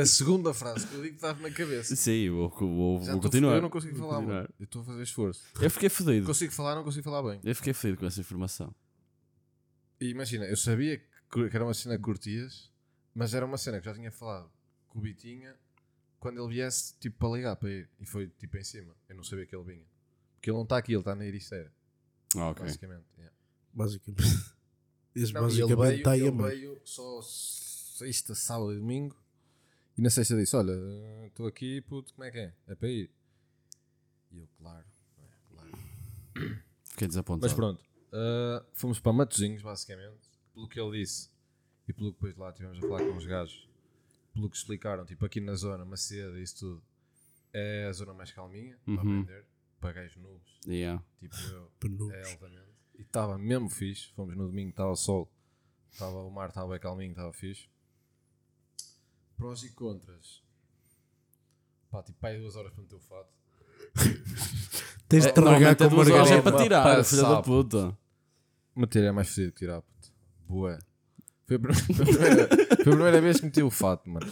[0.02, 1.96] A segunda frase que eu digo estava na cabeça.
[1.96, 3.54] Sim, eu vou, vou, vou continuar.
[3.56, 4.42] Eu não consigo Vou falar, continuar.
[4.42, 4.54] mano.
[4.60, 5.42] Eu estou a fazer esforço.
[5.58, 6.26] Eu fiquei fodido.
[6.26, 7.40] Consigo falar, não consigo falar bem.
[7.42, 8.74] Eu fiquei fodido com essa informação.
[10.00, 11.06] E imagina, eu sabia que
[11.48, 12.70] que era uma cena que curtias,
[13.14, 14.50] mas era uma cena que já tinha falado
[14.88, 15.56] com o Bitinha
[16.20, 17.88] quando ele viesse tipo para ligar para ir.
[17.98, 18.94] E foi tipo em cima.
[19.08, 19.86] Eu não sabia que ele vinha.
[20.34, 21.72] Porque ele não está aqui, ele está na Ericeira.
[22.36, 22.64] Ah, ok.
[22.66, 23.04] Basicamente.
[23.18, 23.34] yeah.
[23.76, 24.22] Basicamente.
[25.14, 26.48] Esse Não, basicamente está aí a ele meio.
[26.48, 29.16] veio só sexta, sábado e domingo.
[29.96, 30.72] E na sexta disse: Olha,
[31.26, 32.54] estou aqui, puto, como é que é?
[32.66, 33.10] É para ir.
[34.32, 34.84] E eu, claro,
[35.18, 35.70] é, claro.
[36.84, 37.46] Fiquei desapontado.
[37.46, 37.80] Mas pronto,
[38.12, 40.26] uh, fomos para Matozinhos, basicamente.
[40.54, 41.30] Pelo que ele disse
[41.88, 43.68] e pelo que depois lá tivemos a falar com os gajos,
[44.34, 46.82] pelo que explicaram, tipo aqui na zona, Maceda e isso tudo,
[47.52, 49.20] é a zona mais calminha para Uhum.
[49.20, 49.46] aprender,
[49.80, 51.02] para gajos novos, Yeah.
[51.18, 52.65] tipo eu, é altamente.
[52.98, 54.08] E estava mesmo fixe.
[54.14, 55.30] Fomos no domingo, estava sol,
[55.90, 57.68] estava o mar, estava bem calminho, estava fixe.
[59.36, 60.42] Prós e contras.
[61.90, 63.28] Pá, tipo, aí duas horas para meter o fato.
[65.08, 67.42] Tens de É, tragar normalmente com é duas horas é para tirar, Para filha da
[67.42, 67.98] puta.
[68.74, 70.12] Meter é mais fedido que tirar, puto.
[70.48, 70.78] Boa.
[71.46, 74.26] Foi a, primeira, foi a primeira vez que meti o fato, mano.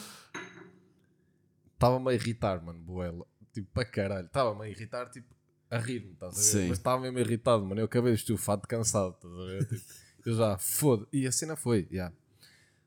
[1.75, 3.25] Estava-me a irritar, mano, boela.
[3.53, 4.27] Tipo, para caralho.
[4.27, 5.33] Estava-me a irritar, tipo,
[5.71, 6.43] a rir-me, estás a ver?
[6.43, 6.69] Sim.
[6.69, 7.81] Mas estava mesmo irritado, mano.
[7.81, 9.67] Eu acabei de vestir o fato cansado, estás a ver?
[9.67, 9.85] Tipo,
[10.27, 12.13] eu já, foda E a cena foi, já.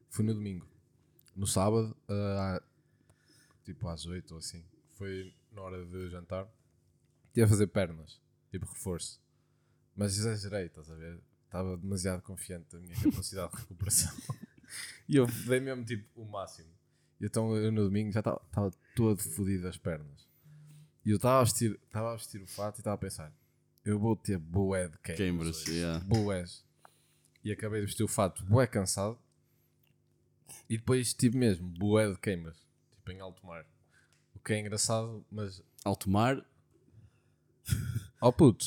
[0.10, 0.68] Foi no domingo.
[1.36, 2.62] No sábado, ah,
[3.64, 4.64] tipo às 8 ou assim.
[4.94, 6.48] Foi na hora de jantar.
[7.28, 9.22] Estive a fazer pernas, tipo reforço.
[9.96, 11.20] Mas exagerei, estás a ver?
[11.46, 14.16] Estava demasiado confiante da minha capacidade de recuperação.
[15.08, 16.70] e eu dei mesmo tipo o máximo.
[17.20, 20.27] E então eu no domingo já estava todo fodido das pernas.
[21.08, 23.32] E eu estava a vestir, estava a vestir o fato e estava a pensar:
[23.86, 25.66] eu vou ter boé de queimbras.
[25.66, 26.04] Yeah.
[26.04, 26.66] Boés.
[27.46, 29.18] E acabei de vestir o fato boé cansado.
[30.70, 32.58] E depois tive mesmo boé de queimbras.
[32.92, 33.66] Tipo em alto mar.
[34.36, 36.46] O que é engraçado, mas Alto mar.
[38.20, 38.66] Oh puto.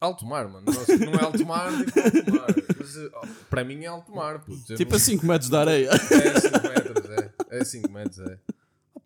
[0.00, 0.66] Alto mar, mano.
[0.66, 2.46] Não, não é alto mar, tipo alto mar.
[2.78, 4.72] Mas, oh, para mim é alto mar, puto.
[4.72, 5.88] Eu Tipo não- a 5 metros de areia.
[5.90, 7.32] É 5 metros, é.
[7.58, 8.38] É 5 metros, é.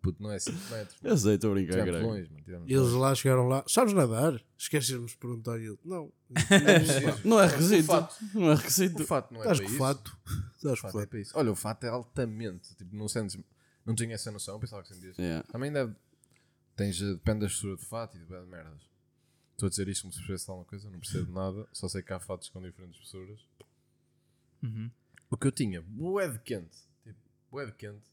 [0.05, 0.97] Puto, não é 5 metros.
[1.03, 2.43] Eu sei, estou a brincar, Tivemos longe, mano.
[2.43, 2.95] tivemos Eles longe.
[2.97, 3.63] lá chegaram lá.
[3.67, 4.39] Sabes nadar?
[4.57, 5.77] Esquecemos de perguntar ele.
[5.83, 6.11] Não.
[7.25, 7.85] Não é O requisito.
[7.87, 9.05] fato, Não é o requisito.
[9.05, 9.79] fato não é Estás para com isso.
[9.79, 10.17] fato.
[10.55, 11.09] Estás O com fato é fato.
[11.09, 11.31] para isso.
[11.35, 12.75] Olha, o fato é altamente.
[12.75, 13.37] Tipo, não sentes.
[13.85, 15.17] Não tinha essa noção, pensava que sentias.
[15.17, 15.45] Yeah.
[15.51, 15.93] Também deve.
[16.75, 18.81] Tens, eh, depende da estrutura de fato e de de merdas.
[19.53, 22.11] Estou a dizer isto como se percebesse alguma coisa, não percebo nada, só sei que
[22.13, 23.39] há fatos com diferentes espessuras.
[24.61, 24.91] Uhum.
[25.29, 27.17] O que eu tinha, bué de quente, tipo,
[27.49, 28.03] bué de quente,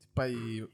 [0.00, 0.66] tipo, aí,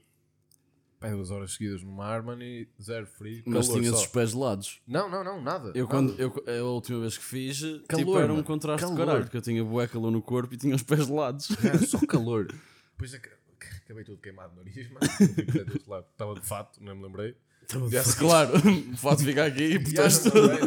[1.03, 4.01] pá, duas horas seguidas no mar, mano, e zero frio, Mas calor tinhas só.
[4.01, 4.81] os pés gelados.
[4.87, 5.67] Não, não, não, nada.
[5.75, 5.87] Eu, nada.
[5.87, 8.97] quando, eu, a última vez que fiz, tipo, Calor, era um contraste Calor.
[8.99, 11.49] de caralho, porque eu tinha bué calor no corpo e tinha os pés gelados.
[11.63, 12.47] Era só calor.
[12.93, 13.37] Depois aca-
[13.85, 14.99] acabei tudo queimado no nariz, mano,
[15.73, 17.35] tipo, estava de fato, não me lembrei.
[17.63, 18.51] Estava a seguir- claro,
[18.93, 20.61] o fato ficar aqui e ver?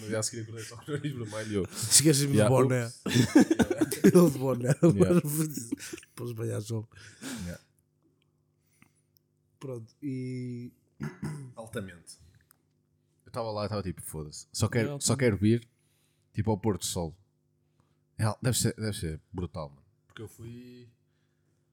[0.00, 2.90] No dia a seguir acordei só com o nariz vermelho Esqueci-me Yeah, de boné.
[4.04, 4.74] Ele de boné.
[6.16, 6.88] Depois à sol.
[7.44, 7.60] Yeah.
[9.60, 9.94] Pronto.
[10.02, 10.72] E.
[11.54, 12.18] altamente.
[13.26, 14.48] estava lá e estava tipo, foda-se.
[14.52, 15.66] Só quero, Eu só quero vir
[16.34, 17.14] tipo ao Porto Sol.
[18.18, 19.82] É, deve, ser, deve ser brutal, mano.
[20.06, 20.88] Porque eu fui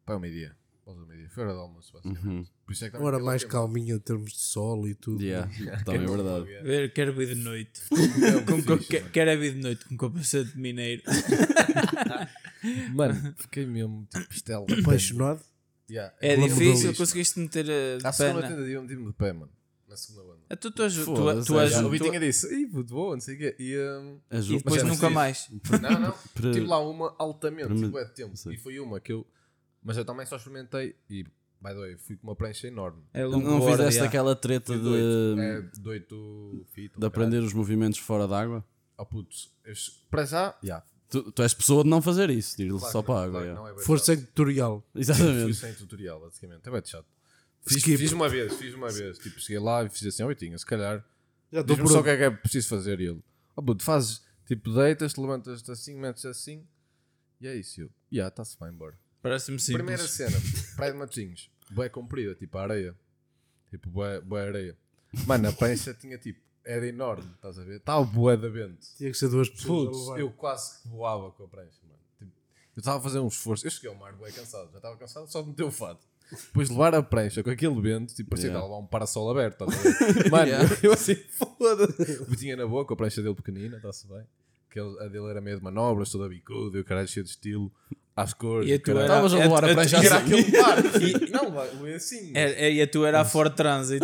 [0.06, 0.56] para o meio-dia.
[0.86, 1.30] Pausa do meio-dia.
[1.30, 2.26] Foi hora do almoço, basicamente.
[2.26, 2.45] Uhum.
[2.65, 5.21] Por isso é que também Agora fiquei mais calminho em termos de sol e tudo.
[5.21, 5.52] Yeah,
[5.84, 6.91] também é verdade.
[6.93, 7.82] quero vir de noite.
[7.91, 9.12] É Com, co- fixe, que- mano.
[9.12, 11.04] quero é vir de noite com capacete de mineiro.
[12.93, 14.65] Mano, fiquei mesmo tipo estela.
[14.82, 15.41] Apaixonado.
[15.89, 16.13] Yeah.
[16.19, 18.56] É difícil, conseguiste meter a À de segunda pena.
[18.56, 19.52] tentativa meti-me de pé, mano.
[19.88, 20.41] Na segunda banda.
[20.50, 23.13] Ah, Tu, tu, és- tu, Foda-se, tu é, o tu- Vitinha disse, ih, puto, boa,
[23.15, 23.56] não sei o quê.
[23.58, 24.54] E, hum, Ajuda.
[24.54, 25.50] e depois Mas é nunca mais.
[25.82, 26.13] não, não,
[26.54, 28.36] tive lá uma altamente, tipo, é de tempo.
[28.36, 28.52] Sim.
[28.52, 29.26] E foi uma que eu.
[29.82, 33.02] Mas eu também só experimentei e, by the way, fui com uma prancha enorme.
[33.13, 34.06] É Não longboard, fizeste já.
[34.08, 36.91] aquela treta de, doito, é, de 8 feet.
[36.97, 38.65] de aprender os movimentos fora d'água?
[38.97, 39.73] Oh, putz, eu-
[40.12, 40.84] para já, já.
[41.10, 43.41] Tu, tu és pessoa de não fazer isso, de ir Claro só para a água.
[43.41, 43.82] claro yeah.
[43.82, 44.86] é Foste sem tutorial.
[44.91, 45.54] Fui Exatamente.
[45.54, 46.67] sem tutorial, basicamente.
[46.67, 47.06] É bem chato.
[47.65, 49.17] Fiz, fiz uma vez, fiz uma vez.
[49.17, 51.04] Tipo, cheguei lá e fiz assim, Vitinha, se calhar.
[51.52, 53.00] Já estou Diz-me só o que é que é preciso fazer.
[53.00, 53.24] E ele,
[53.56, 56.65] ó, puto, fazes, tipo, deitas-te, levantas-te assim, metes assim.
[57.39, 57.82] E é isso.
[57.82, 58.98] E Eu, já, está-se bem, embora.
[59.22, 59.78] Parece-me simples.
[59.78, 60.38] Primeira cena,
[60.76, 62.96] Praia de Matosinhos, bué comprida, tipo a areia.
[63.70, 64.78] Tipo, bué, bué areia.
[65.26, 67.78] Mano, a prancha tinha tipo, era enorme, estás a ver?
[67.78, 68.86] Estava bué de vento.
[68.98, 69.96] Tinha que ser duas pessoas.
[69.98, 72.00] Putz, eu quase que voava com a prancha, mano.
[72.20, 72.32] Tipo,
[72.76, 73.66] eu estava a fazer um esforço.
[73.66, 76.06] Eu cheguei ao mar bué cansado, já estava cansado só de meter o fato.
[76.30, 78.60] Depois de levar a prancha com aquele vento, tipo, parecia Yeah.
[78.62, 80.30] que estava um parasol aberto, estás a ver?
[80.32, 80.76] Mano, Yeah.
[80.84, 82.22] eu assim, foda-se.
[82.24, 84.24] O tinha na boca, a prancha dele pequenina, está-se bem.
[84.70, 87.30] Que ele- a dele era meio de manobras, toda bicuda, e o caralho cheio de
[87.30, 87.72] estilo,
[88.18, 88.68] às cores.
[88.68, 91.32] E a o tua Estavas a levar a a- a- prancha E era assim.
[91.32, 92.32] não, vai assim.
[92.36, 94.02] É, é, e a tua era a Ford Transit.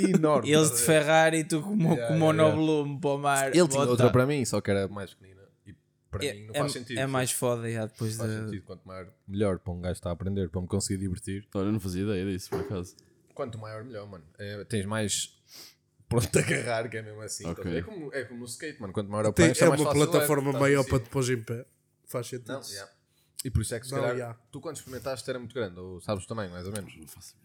[0.00, 0.50] enorme.
[0.50, 0.86] Eles estás de?
[0.86, 3.54] Ferrari e tu com, mo- Yeah, com yeah, monoblume para o mar.
[3.54, 5.42] Ele tinha outra para mim, só que era mais pequenina.
[5.66, 5.74] E
[6.10, 6.98] para É, mim não é- faz sentido.
[6.98, 8.36] é mais foda já, depois Faz de.
[8.46, 8.62] sentido.
[8.64, 11.46] Quanto maior, melhor para um gajo estar a aprender, para me conseguir divertir.
[11.54, 12.96] Olha, eu não fazia ideia disso, por acaso.
[13.34, 14.24] Quanto maior, melhor, mano.
[14.38, 15.36] É, tens mais
[16.08, 17.44] pronto a agarrar, que é mesmo assim.
[17.46, 17.52] Ok.
[17.64, 17.78] estás a ver?
[17.80, 18.92] É, como, é como no skate, mano.
[18.94, 20.90] Quanto maior a Tem- prancha, é mais uma fácil plataforma maior assim.
[20.90, 21.66] para pôr em pé.
[22.06, 22.52] Faz sentido.
[22.52, 22.90] Não, yeah.
[23.46, 24.38] E por isso é que se Não, calhar, yeah.
[24.50, 26.96] tu quando experimentaste era muito grande, ou sabes tamanho, mais ou menos?
[26.96, 27.36] Não faço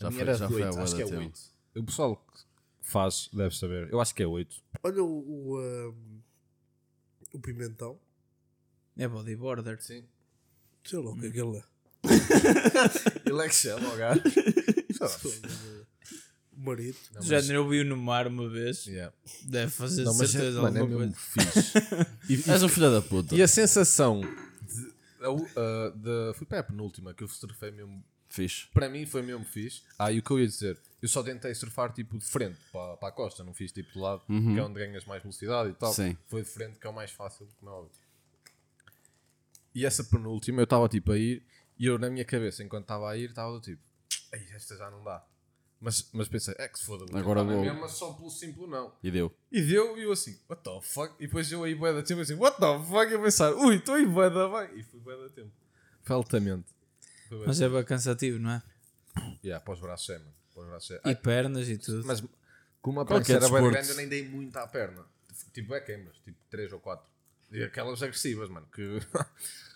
[0.00, 1.20] Já minha foi, era já de foi há oito, bué acho de que é tempo.
[1.20, 1.40] 8.
[1.76, 2.40] O pessoal que
[2.80, 3.92] faz deve saber.
[3.92, 4.56] Eu acho que é 8.
[4.82, 5.08] Olha o,
[5.52, 6.20] o, ahm,
[7.34, 7.98] o pimentão.
[8.96, 9.82] É bodyboarder.
[9.82, 10.04] Sim.
[10.82, 11.64] Sei lá o que é que ele é.
[13.28, 14.22] Ele é que chama o gajo.
[16.56, 16.96] O marido.
[17.14, 18.86] Não, Já mas- eu vi-o no mar uma vez.
[18.86, 19.12] Yeah.
[19.44, 21.52] Deve fazer Não, mas é, certeza mano, é alguma mesmo coisa.
[21.62, 22.48] fixe.
[22.50, 23.34] És um filho da puta.
[23.34, 24.22] E a sensação
[25.26, 28.02] a u- a- de- fui para a penúltima que eu surfei mesmo.
[28.28, 28.66] Fixe.
[28.74, 29.82] Para mim foi mesmo fixe.
[29.98, 30.80] Ah, e o que eu ia dizer?
[31.00, 33.98] Eu só tentei surfar tipo de frente para, para a costa, não fiz tipo de
[33.98, 35.92] lado, que é onde ganhas mais velocidade e tal.
[35.92, 36.16] Sim.
[36.26, 37.92] Foi de frente que é o mais fácil, como é óbvio.
[39.74, 41.44] E essa penúltima eu estava tipo a ir
[41.78, 43.82] e eu na minha cabeça, enquanto estava a ir, estava do tipo,
[44.32, 45.24] Ei, esta já não dá.
[45.80, 47.62] Mas, mas pensei, é que se foda, Agora na vou.
[47.62, 48.92] mesma, só pelo simples não.
[49.02, 49.30] E deu.
[49.52, 51.14] E deu, e eu assim, what the fuck?
[51.18, 53.10] E depois eu aí bué da tempo assim, what the fuck?
[53.10, 54.78] E eu pensar, ui, estou aí bué da bem.
[54.78, 55.52] E fui bué da tempo.
[56.02, 56.64] Foi altamente.
[57.28, 58.62] Foi Mas é bem cansativo, não é?
[59.44, 60.34] Yeah, para os braços é, mano.
[60.54, 60.94] Para os braços é.
[60.94, 62.06] E Ai, pernas e tudo.
[62.06, 62.22] mas
[62.80, 65.04] como a prancha era bem grande, eu nem dei muito à perna.
[65.52, 67.06] Tipo, é queimas, tipo 3 ou 4.
[67.52, 69.00] E aquelas agressivas, mano, que...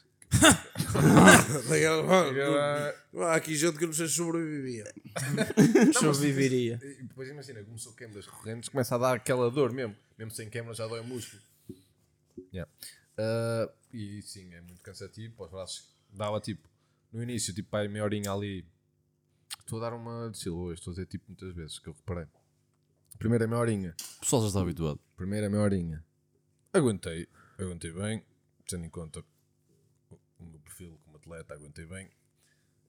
[3.14, 4.92] Há aqui gente que não sei se sobrevivia.
[5.98, 6.78] Sobreviveria.
[6.82, 9.96] E depois imagina, começou queimas recorrentes, começa a dar aquela dor mesmo.
[10.18, 11.42] Mesmo sem queimas já dói o músculo.
[12.52, 12.70] Yeah.
[13.18, 15.34] Ah, e sim, é muito cansativo.
[15.34, 16.68] Para os braços dava tipo,
[17.12, 18.64] no início, tipo, pai, meia horinha ali.
[19.58, 22.26] Estou a dar uma de hoje, estou a dizer tipo muitas vezes, que eu reparei.
[23.18, 24.98] Primeira meia horinha, O pessoal já está habituado.
[25.16, 26.04] primeira meia horinha.
[26.72, 28.24] Aguentei, aguentei bem,
[28.66, 29.24] tendo em conta
[31.34, 32.10] atleta, aguentei bem.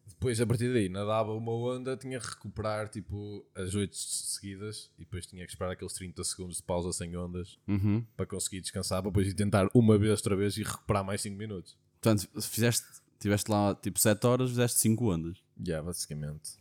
[0.07, 5.01] Depois, a partir daí, nadava uma onda, tinha que recuperar tipo as 8 seguidas e
[5.01, 8.05] depois tinha que esperar aqueles 30 segundos de pausa sem ondas Uhum.
[8.17, 11.37] para conseguir descansar, para depois ir tentar uma vez outra vez e recuperar mais 5
[11.37, 11.77] minutos.
[12.01, 12.85] Portanto, se fizeste,
[13.19, 15.37] tiveste lá tipo 7 horas, fizeste 5 ondas.
[15.57, 16.57] Já, yeah, basicamente.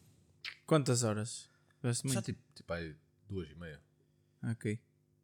[0.67, 1.49] Quantas horas?
[1.83, 2.23] Já muito?
[2.23, 2.95] tipo, tipo aí,
[3.29, 3.81] duas e meia.
[4.45, 4.79] Ok.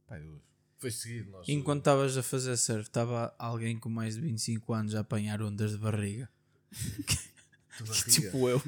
[0.07, 0.41] Pai, duas.
[0.79, 1.49] Foi seguido, nós.
[1.49, 5.73] Enquanto estavas a fazer surf, estava alguém com mais de 25 anos a apanhar ondas
[5.73, 6.29] de barriga.
[8.11, 8.61] tipo eu.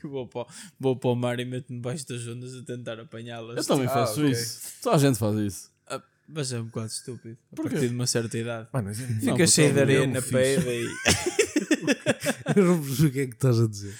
[0.00, 0.46] Que vou para, o-
[0.80, 3.56] vou para o mar e meto-me debaixo das ondas a tentar apanhá-las.
[3.56, 4.30] Eu também Ah, faço ok.
[4.32, 4.60] isso.
[4.82, 5.70] Toda a gente faz isso.
[5.86, 7.38] Ah, Mas é um bocado estúpido.
[7.52, 8.68] A partir de uma certa idade.
[8.72, 10.86] Mano, é Não, Fica cheio de é areia na peida e.
[12.56, 13.94] Eu não o que é que estás a dizer.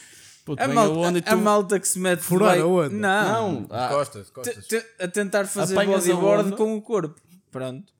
[0.45, 2.89] Puto, A malta, a a malta que se mete Furar a onda?
[2.91, 3.61] Não.
[3.63, 3.67] Não.
[3.71, 4.67] Ah, Costas, costas.
[4.99, 7.21] a tentar fazer Apanhas a bodyboard com o corpo.
[7.51, 7.93] Pronto.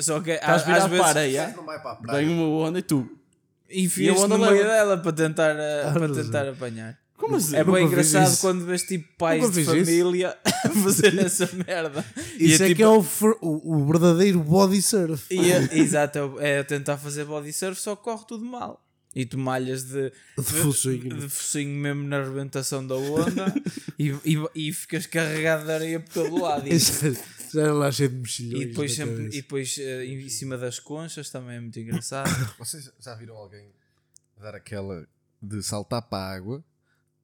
[0.00, 2.26] Só que- Estás às vezes para a areia, Não vai para a praia.
[2.26, 3.08] vem uma onda e tu...
[3.72, 6.24] E a onda no meio dela para tentar, uh, para não sei.
[6.24, 6.98] tentar apanhar.
[7.16, 7.54] Como assim?
[7.54, 8.40] É bem engraçado isso.
[8.40, 12.04] quando vês tipo pais de família a fazer essa merda.
[12.36, 13.04] Isso é, tipo, que é o,
[13.40, 15.24] o, verdadeiro body surf.
[15.30, 18.84] é- exato, é tentar fazer body surf, só corre tudo mal.
[19.14, 21.16] E tu malhas de, De focinho.
[21.16, 23.54] de focinho mesmo na arrebentação da onda
[23.98, 26.66] e, e, e ficas carregado de areia por todo lado.
[26.66, 26.72] E,
[27.52, 28.62] Já era lá cheio de mexilhões.
[28.62, 29.36] e depois, na sempre, cabeça.
[29.36, 32.28] e depois eh, em cima das conchas também é muito engraçado.
[32.58, 33.70] Vocês já viram alguém
[34.40, 35.06] dar aquela
[35.40, 36.64] de saltar para a água?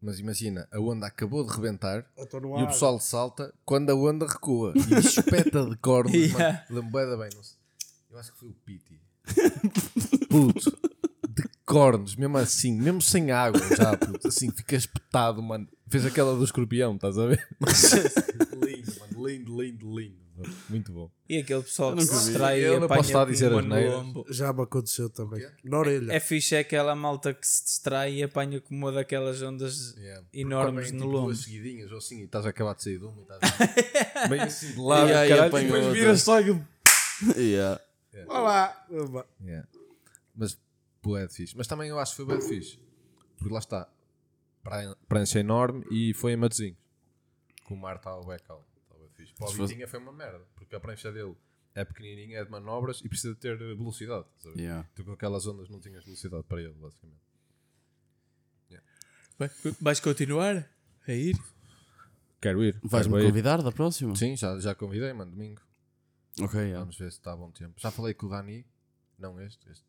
[0.01, 4.73] Mas imagina, a onda acabou de rebentar e o pessoal salta quando a onda recua
[4.79, 6.15] e espeta de cornos.
[6.15, 6.65] Yeah.
[6.71, 7.19] mano.
[7.19, 7.59] Bem, não sei.
[8.11, 9.01] Eu acho que foi o Piti.
[10.31, 10.79] Puto,
[11.29, 15.69] de cornos, mesmo assim, mesmo sem água já, puto, assim, fica espetado, mano.
[15.91, 17.49] Fez aquela do escorpião, estás a ver?
[18.65, 20.29] lindo, mano, lindo, lindo, lindo.
[20.69, 21.11] Muito bom.
[21.29, 23.53] E aquele pessoal que se distrai e Eu não apanha posso estar a com dizer
[23.53, 24.05] as neiras.
[24.31, 25.45] Já me aconteceu também.
[25.65, 26.13] Na orelha.
[26.13, 30.25] É fixe é aquela malta que se distrai e apanha com uma daquelas ondas Yeah.
[30.33, 31.27] enormes no tipo, lombo.
[31.27, 33.41] duas seguidinhas ou assim e estás a acabar de sair de uma e estás
[34.31, 35.09] meio assim de lado.
[35.09, 36.63] E aí caralho, apanha depois viras só e...
[37.37, 37.81] Yeah.
[38.29, 38.87] Olá!
[39.43, 39.69] Yeah.
[40.37, 40.57] Mas,
[41.03, 41.57] bué de fixe.
[41.57, 42.79] Mas também eu acho que foi bué de fixe.
[43.37, 43.89] Porque lá está.
[44.69, 46.77] Pran- Prancha enorme e foi em Matosinhos.
[47.65, 48.65] Com o mar estava bué calmo.
[48.83, 49.35] Estava bué fixe.
[49.35, 50.45] Para o Vitinha foi uma merda.
[50.55, 51.35] Porque a prancha dele
[51.75, 54.27] é pequenininha, é de manobras e precisa ter eh, velocidade.
[54.45, 54.59] ver?
[54.59, 54.89] Yeah.
[54.95, 57.21] Tu com aquelas ondas não tinhas velocidade para ele, basicamente.
[59.39, 59.51] Vai-
[59.81, 60.69] Vais continuar
[61.07, 61.37] a ir?
[62.41, 62.77] Quero ir.
[62.83, 63.29] Vais-me Quero ir.
[63.29, 64.17] convidar da próxima?
[64.17, 65.63] Sim, já, já convidei, mano, domingo.
[66.41, 66.81] Ok, yeah.
[66.81, 67.75] Vamos ver se está a bom tempo.
[67.79, 68.67] Já falei com o Dani.
[69.17, 69.85] Não este, este.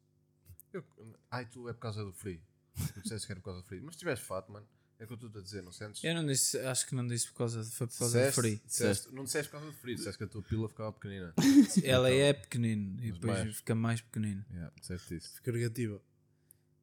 [0.71, 0.83] Eu-
[1.31, 2.39] ai, tu é por causa do frio.
[2.93, 3.81] Tu disseste que era por causa do frio.
[3.83, 4.67] Mas se tiveres fato, mano,
[4.99, 6.03] é o que eu estou a dizer, não sentes?
[6.03, 8.41] Eu não disse, acho que não disse por causa de, foi por causa Disseste- do
[8.41, 8.61] frio.
[8.65, 11.33] disseste- não disseste por causa do frio, disseste que a tua pila ficava pequenina.
[11.83, 13.55] Ela é pequenino e depois mais.
[13.57, 14.45] fica mais pequenino.
[14.51, 15.33] Yeah, disseste isso.
[15.35, 16.01] Fica negativa.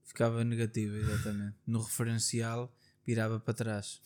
[0.05, 1.57] Ficava negativa, exatamente.
[1.67, 2.73] No referencial,
[3.07, 4.01] virava para trás.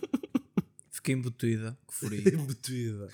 [0.92, 2.28] Fiquei embutida, que frio.
[2.34, 3.08] Embutida.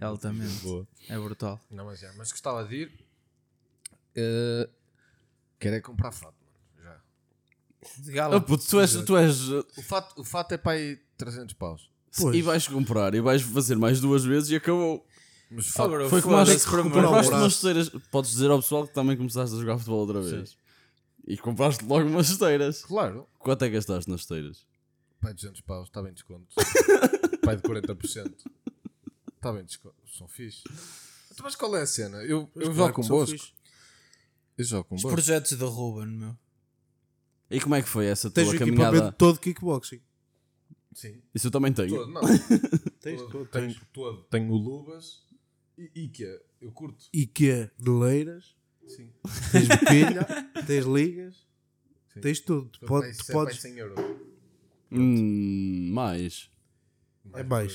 [0.00, 0.60] Altamente.
[0.62, 0.86] Boa.
[1.08, 1.60] É brutal.
[1.70, 2.92] Não, mas, já, mas gostava de ir.
[4.14, 4.68] Eh,
[5.58, 6.56] quero é comprar fato, mano.
[6.82, 7.00] Já.
[8.02, 8.36] De gala.
[8.36, 11.90] Ah, puto, tu és, tu és O fato, o fato é para aí 300 paus.
[12.18, 12.34] Pois.
[12.34, 15.06] e vais comprar e vais fazer mais duas vezes e acabou.
[15.50, 17.26] Mas Oh, fato, bro, Foi como as foda-se, por amor de recuperar o Deus.
[17.26, 17.88] compraste umas esteiras.
[18.10, 20.56] Podes dizer ao pessoal que também começaste a jogar futebol outra vez.
[21.26, 22.82] E compraste logo umas esteiras.
[22.84, 23.28] claro.
[23.38, 24.66] Quanto é que gastaste nas esteiras?
[25.20, 26.46] Pai, 200 paus, está bem desconto.
[27.44, 28.34] Pai de 40%.
[29.36, 29.94] Está bem desconto.
[30.16, 30.62] São fixe.
[31.30, 32.18] Então, Mas qual é a cena?
[32.24, 33.36] Eu, eu Claro jogo que com sou Bosco.
[33.38, 33.52] fixe.
[34.58, 36.36] Eu jogo com Os projetos do Ruben, meu.
[37.50, 38.96] E como é que foi essa Tens tua o caminhada?
[38.96, 40.00] equipamento todo de kickboxing.
[40.94, 41.20] Sim.
[41.34, 41.90] Isso eu também tenho.
[41.94, 42.22] Todo, não.
[43.00, 43.48] Tens todo, todo.
[43.50, 44.22] tenho, todo.
[44.24, 45.24] Tenho luvas
[45.76, 46.40] e Ikea.
[46.60, 47.04] Eu curto.
[47.12, 48.56] IKEA, neleiras,
[48.88, 49.12] Sim.
[49.52, 50.26] tens boquilha,
[50.66, 51.46] tens ligas,
[52.14, 52.20] Sim.
[52.20, 52.70] tens tudo.
[52.70, 53.60] Tu, pode- tu é podes.
[53.60, 53.98] 100 euros.
[54.90, 56.50] Hum, mais.
[57.34, 57.72] É mais.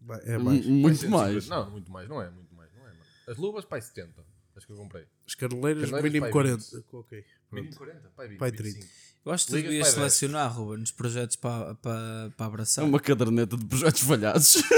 [0.00, 0.32] um bocadinho.
[0.34, 0.66] É mais.
[0.66, 1.10] M- Muito 150.
[1.32, 1.48] mais.
[1.48, 2.08] Não, muito mais.
[2.08, 2.72] Não é muito mais.
[2.72, 3.00] Não é, mano.
[3.28, 4.24] As luvas, pai 70.
[4.56, 5.06] As que eu comprei.
[5.30, 6.64] As caneleiras, Caneleiras, mínimo pai, 40.
[6.76, 6.84] 20.
[6.92, 7.24] Ok.
[7.52, 8.00] Mínimo 40.
[8.16, 8.38] Pai 20.
[8.38, 8.86] Pai 25.
[9.24, 12.48] Eu acho que tu Ligas devias para selecionar, Ruben, nos projetos para, para, para É
[12.48, 12.84] abraçar.
[12.84, 14.56] uma caderneta de projetos falhados.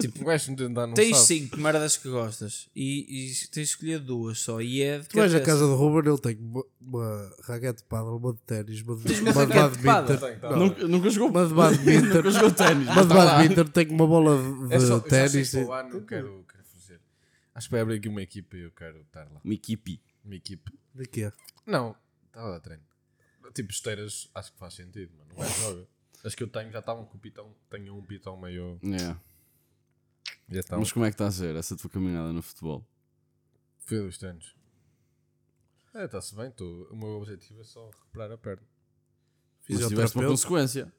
[0.00, 1.26] Tipo, um gajo de andar não Tens sabe.
[1.28, 4.60] cinco merdas que gostas e, e tens de escolher duas só.
[4.60, 5.50] E é de Tu vais à cabeça.
[5.58, 9.02] casa do Ruben, ele tem uma, uma raquete de paddle, uma de ténis, uma de,
[9.04, 10.20] Tens uma de raquete de.
[10.20, 10.50] Tem, tá.
[10.50, 12.06] Não, nunca, nunca jogou Uma de badminton.
[12.16, 12.86] Nunca jogou ténis.
[12.88, 14.36] Uma de tá badminton, tenho uma bola
[14.68, 15.50] de É só, eu já sei ténis.
[15.50, 16.44] que para o ano quero.
[17.54, 19.40] Acho que vai abrir aqui uma equipa e eu quero estar lá.
[19.44, 20.02] Uma equipe.
[20.24, 20.72] Uma equipe.
[20.94, 21.32] De quê?
[21.64, 22.82] Não, estava a dar treino.
[23.54, 25.30] Tipo, esteiras, acho que faz sentido, mano.
[25.36, 25.88] Não é joga.
[26.24, 27.54] As que eu tenho já estavam com o pitão.
[27.70, 28.80] Tenho um pitão meio.
[28.82, 29.20] Yeah.
[30.48, 30.62] Já.
[30.78, 32.84] Mas como é que está a ser essa tua caminhada no futebol?
[33.78, 34.56] Foi dos treinos.
[35.94, 36.50] É, está-se bem.
[36.50, 36.88] Tô...
[36.90, 38.66] O meu objetivo é só recuperar a perna.
[39.68, 40.92] Mas tiveste uma consequência.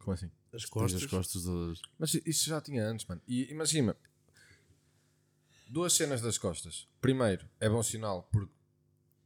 [0.00, 0.30] É Como assim?
[0.52, 1.02] as Tens costas.
[1.02, 1.82] as costas todas.
[1.98, 3.22] Mas isso já tinha antes, mano.
[3.26, 3.96] E imagina,
[5.74, 6.88] duas cenas das costas.
[7.00, 8.52] Primeiro, é bom sinal porque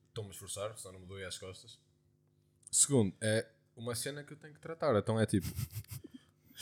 [0.09, 1.79] estou-me a esforçar, senão não me doei às costas.
[2.71, 4.95] Segundo, é uma cena que eu tenho que tratar.
[4.97, 5.47] Então é tipo.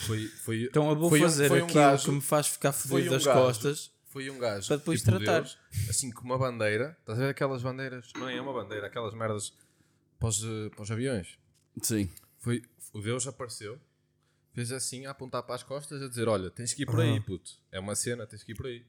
[0.06, 2.48] Foi, foi, Então eu vou foi um- fazer foi um aquilo gajo- que me faz
[2.48, 3.90] ficar fodido um das gajo costas.
[4.04, 5.40] Foi um gajo Para depois tipo tratar.
[5.40, 5.58] Deus,
[5.88, 6.94] assim com uma bandeira.
[7.00, 8.12] Estás a ver aquelas bandeiras?
[8.14, 9.54] Não é uma bandeira, aquelas merdas
[10.18, 11.38] para os, eh, para os aviões.
[11.82, 12.10] Sim.
[12.40, 13.80] Foi, o Deus apareceu,
[14.52, 17.18] fez assim a apontar para as costas a dizer: Olha, tens que ir por aí,
[17.18, 17.52] puto.
[17.72, 18.84] É uma cena, tens que ir por aí.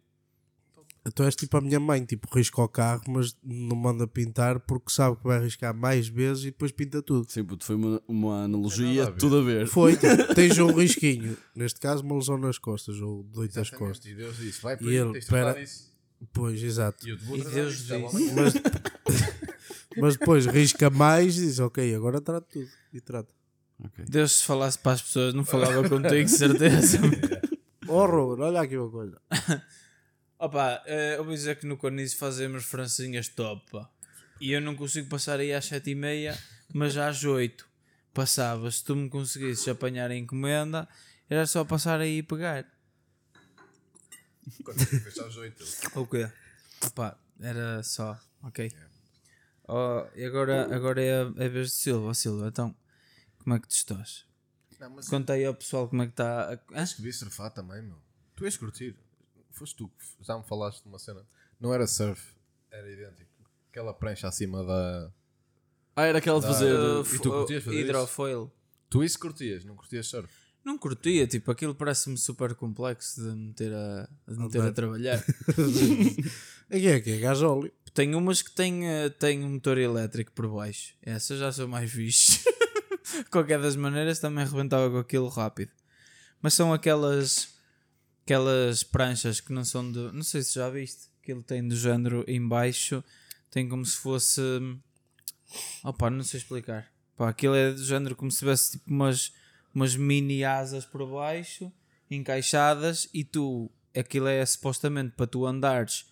[1.13, 4.91] Tu és tipo a minha mãe, tipo, risca o carro, mas não manda pintar porque
[4.91, 7.29] sabe que vai arriscar mais vezes e depois pinta tudo.
[7.31, 9.67] Sim, puto, foi uma, uma analogia, a tudo a ver.
[9.67, 13.89] Foi, tipo, tens um risquinho, neste caso uma lesão nas costas, ou doito das Exatamente.
[13.93, 14.11] costas.
[14.11, 15.87] E Deus disse: Vai por E aí, ele, tens de tratar pera- isso.
[16.33, 17.07] Pois, exato.
[17.07, 18.33] E E Deus disse-.
[18.33, 18.53] Mas,
[19.99, 22.67] Mas depois risca mais e diz: Ok, agora trata tudo.
[22.93, 23.29] E trata.
[23.83, 24.05] Ok.
[24.09, 26.99] Deus se falasse para as pessoas, não falava contigo, certeza.
[27.89, 29.17] Oh, Ruben, olha aqui uma coisa.
[30.39, 33.89] Opa, eh, eu vou dizer que no Cornice fazemos francinhas top, pá.
[34.39, 36.37] E eu não consigo passar aí às sete e meia,
[36.73, 37.67] mas às oito
[38.13, 38.69] passava.
[38.69, 40.87] Se tu me conseguisses apanhar a encomenda,
[41.29, 42.65] era só passar aí e pegar.
[44.63, 45.63] Quando fechar às 8.
[45.95, 46.29] O quê?
[46.85, 48.71] Opa, era só, ok.
[49.67, 52.13] Oh, e agora, agora é a, é vez de Silva.
[52.13, 52.75] Silva, então,
[53.39, 54.25] como é que tu estás?
[54.79, 56.53] Não, mas Conta aí ao pessoal como é que está.
[56.53, 57.97] a- acho que devias surfar também, meu.
[58.35, 58.95] Tu ias curtir.
[59.57, 61.25] Foste tu que já me falaste de uma cena.
[61.59, 62.35] Não era surf,
[62.71, 63.31] era idêntico.
[63.71, 65.11] Aquela prancha acima da.
[65.95, 66.73] Ah, era aquela de fazer.
[66.73, 67.85] Uh, e tu curtias fazer isso?
[67.85, 68.51] hidrofoil.
[68.89, 70.31] Tu isso curtias, não curtias surf.
[70.63, 75.17] Não curtia, tipo, aquilo parece-me super complexo de meter a, de meter a trabalhar.
[76.69, 77.71] Aqui é que é gasóleo.
[77.93, 80.93] Tem umas que têm, eh, têm um motor elétrico por baixo.
[81.01, 82.43] Essas já são mais fixe.
[83.31, 85.71] Qualquer das maneiras também arrebentava com aquilo rápido.
[86.41, 87.56] Mas são aquelas
[88.27, 89.99] aquelas pranchas que não são de.
[90.11, 91.07] Não sei se já viste.
[91.23, 93.01] Aquilo tem do género em baixo.
[93.49, 94.41] Tem como se fosse.
[95.81, 96.91] Opa, não sei explicar.
[97.15, 99.31] Pá, aquilo é do género como se tivesse tipo umas,
[99.73, 101.71] umas mini asas por baixo
[102.11, 103.71] encaixadas e tu.
[103.97, 106.05] Aquilo é supostamente para tu andares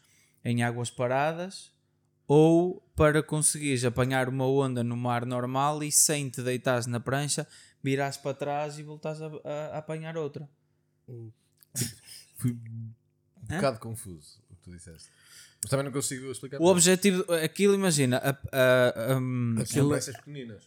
[0.43, 1.71] em águas paradas
[2.27, 7.45] ou para conseguires apanhar uma onda no mar normal e sem te deitares na prancha,
[7.83, 10.49] virares para trás e voltares a, a- a apanhar outra.
[12.37, 12.93] Fui um
[13.47, 15.09] bocado confuso o que tu disseste.
[15.63, 16.59] Mas também não consigo explicar.
[16.61, 20.63] O objetivo, aquilo imagina, a, a- a- um, São peças pequeninas.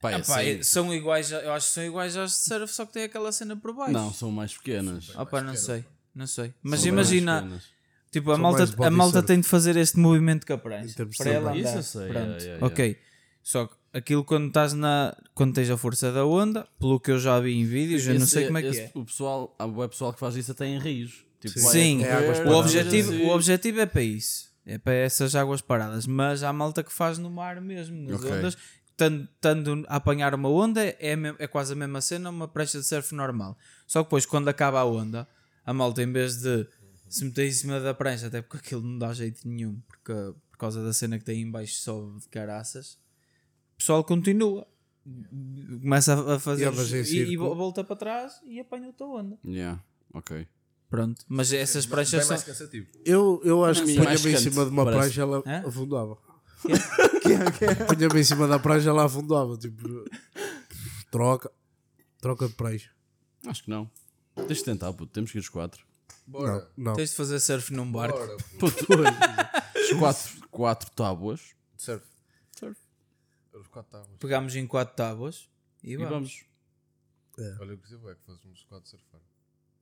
[0.00, 0.62] Pá, é Epá, assim.
[0.62, 3.56] são iguais, eu acho que são iguais às de surf, só que tem aquela cena
[3.56, 3.92] por baixo.
[3.92, 5.08] Não, são mais pequenas.
[5.16, 6.52] Opa, não sei, não sei.
[6.62, 7.60] Mas imagina,
[8.10, 9.26] tipo, a São malta, a malta surf.
[9.26, 11.58] tem de fazer este movimento com a prancha Em termos de para ela andar.
[11.60, 13.00] Isso eu sei, Pronto, yeah, yeah, ok.
[13.42, 15.16] Só que aquilo quando estás na.
[15.34, 18.22] Quando tens a força da onda, pelo que eu já vi em vídeos, eu não
[18.22, 18.90] Esse- sei como é que esse- é.
[18.94, 21.24] O pessoal, web pessoal que faz isso até em rios.
[21.40, 23.24] Tipo, vai Sim, é o, objetivo, assim.
[23.24, 24.46] o objetivo é para isso.
[24.64, 26.06] É para essas águas paradas.
[26.06, 28.32] Mas há malta que faz no mar mesmo, nas Ok.
[28.32, 28.56] ondas.
[28.90, 33.14] Estando, a apanhar uma onda, é, é quase a mesma cena, uma prancha de surf
[33.14, 33.56] normal.
[33.86, 35.28] Só que depois, quando acaba a onda,
[35.64, 36.66] a malta, em vez de
[37.08, 40.12] se meter em cima da prancha, até porque aquilo não dá jeito nenhum, porque,
[40.50, 42.98] por causa da cena que tem em baixo só de caraças,
[43.76, 44.66] o pessoal continua.
[45.82, 49.38] Começa a- fazer Yeah, mas em e, e volta para trás e apanha outra onda.
[49.44, 49.80] Yeah,
[50.12, 50.48] ok.
[50.88, 52.36] Pronto, mas essas pranchas são.
[52.36, 52.86] mais cansativo.
[53.04, 55.00] Eu, eu acho que mais punha-me em cima de uma parece.
[55.02, 55.68] prancha ela Hã?
[55.68, 56.18] afundava.
[57.88, 59.56] Punha-me em cima da prancha ela afundava.
[59.56, 60.04] Tipo,
[61.10, 61.50] troca.
[62.20, 62.90] Troca de prancha.
[63.46, 63.90] Acho que não.
[64.36, 65.12] Deixa de tentar, puto.
[65.12, 65.84] Temos que ir os quatro.
[66.26, 66.68] Bora.
[66.76, 66.94] Não.
[66.94, 68.18] Tens de fazer surf num barco.
[68.18, 68.36] Bora.
[68.58, 68.70] pô.
[68.70, 68.86] Puto,
[69.92, 71.40] os quatro, quatro tábuas.
[71.76, 72.04] Surf.
[73.60, 74.18] Os quatro tábuas.
[74.18, 75.48] Pegámos em quatro tábuas
[75.82, 76.44] e E vamos.
[77.38, 77.58] vamos.
[77.60, 79.20] Olha, eu percebo é que fazemos quatro surfar.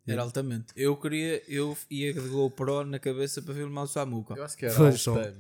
[0.07, 0.67] Era altamente.
[0.77, 4.35] Eu queria, eu ia de GoPro na cabeça para filmar o Samuca.
[4.35, 5.39] Eu acho que era Foi altamente.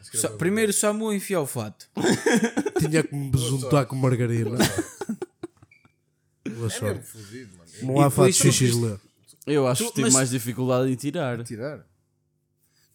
[0.00, 1.88] Acho que era Sa- uma primeiro o Samu enfia o fato.
[2.80, 4.58] Tinha que me besuntar com margarina.
[6.54, 6.66] Boa.
[6.66, 6.84] É sorte.
[6.84, 7.70] mesmo fodido, mano.
[7.82, 9.00] Não há fato xixi ler.
[9.46, 11.42] Eu acho Tu- que tive mais dificuldade em tirar.
[11.44, 11.86] Tirar.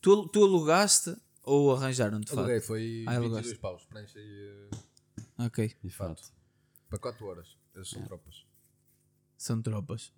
[0.01, 1.15] Tu, tu alugaste
[1.48, 2.39] ou arranjaram-te fato?
[2.39, 3.56] Aluguei, foi Ah, 22 alugaste.
[3.60, 3.84] paus.
[3.86, 4.52] Prancha e
[5.39, 6.22] eh, Ok, De fato.
[6.89, 7.48] para 4 horas.
[7.76, 8.45] Eles são tropas.
[9.38, 10.12] são tropas.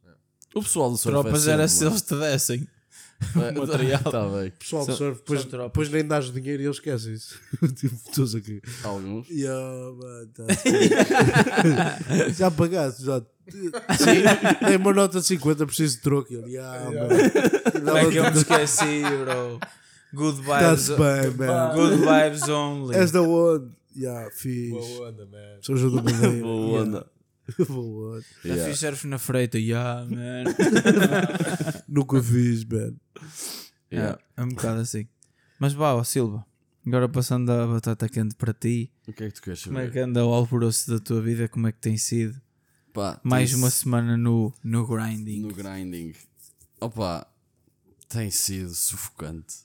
[0.55, 2.67] O pessoal do surf Tropas é era sempre, se eles te dessem.
[3.35, 3.61] mano.
[3.67, 4.01] material.
[4.03, 4.49] Tá bem.
[4.51, 5.67] Pessoal São- de surf, depois, tropas.
[5.71, 7.39] depois nem dás dinheiro e eles esquecem isso.
[7.75, 8.61] tipo, todos aqui.
[8.83, 9.29] Alguns.
[9.29, 12.33] Yeah, mano, tá certo.
[12.37, 13.21] já pagaste, já.
[13.49, 16.33] Sim, dei uma nota de 50, preciso de troco.
[16.33, 17.09] Ele, yeah, mano.
[17.73, 19.59] Como é que eu me esqueci, bro?
[20.13, 20.89] Good vibes.
[20.89, 21.75] Bem, man.
[21.75, 22.95] Good vibes only.
[22.95, 23.71] És da onde?
[23.95, 24.69] Yeah, fiz.
[24.71, 25.57] Boa onda, man.
[25.61, 26.41] Sou João da Madeira.
[26.41, 27.11] Boa onda.
[27.67, 28.25] Boa onda.
[28.45, 28.69] Já Yeah.
[28.71, 29.57] fiz surf na freita.
[29.59, 30.43] Yeah, man.
[31.87, 32.95] Nunca fiz, man.
[33.91, 34.19] Yeah.
[34.37, 35.07] É, é um bocado assim.
[35.59, 36.45] Mas vá, ó, Silva.
[36.87, 38.91] Agora passando a batata quente para ti.
[39.07, 39.93] O que é que tu queres Como é saber?
[39.93, 41.47] que anda o alvoroço da tua vida?
[41.47, 42.39] Como é que tem sido?
[42.93, 45.41] Pá, Mais uma semana no, no grinding.
[45.41, 46.13] no grinding.
[46.81, 47.27] Opa,
[48.07, 49.57] tem sido sufocante.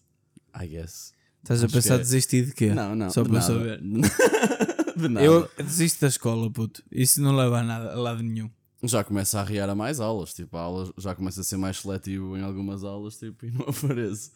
[0.54, 1.12] I guess.
[1.42, 2.04] Estás a pensar que é.
[2.04, 2.74] desistir de quê?
[2.74, 3.10] Não, não.
[3.10, 3.52] Só de para nada.
[3.52, 3.80] saber.
[4.96, 5.26] de nada.
[5.26, 6.82] Eu desisto da escola, puto.
[6.90, 8.50] Isso não leva a, nada, a lado nenhum.
[8.82, 10.32] Já começa a arriar a mais aulas.
[10.32, 13.66] Tipo, a aulas já começa a ser mais seletivo em algumas aulas tipo, e não
[13.68, 14.30] aparece.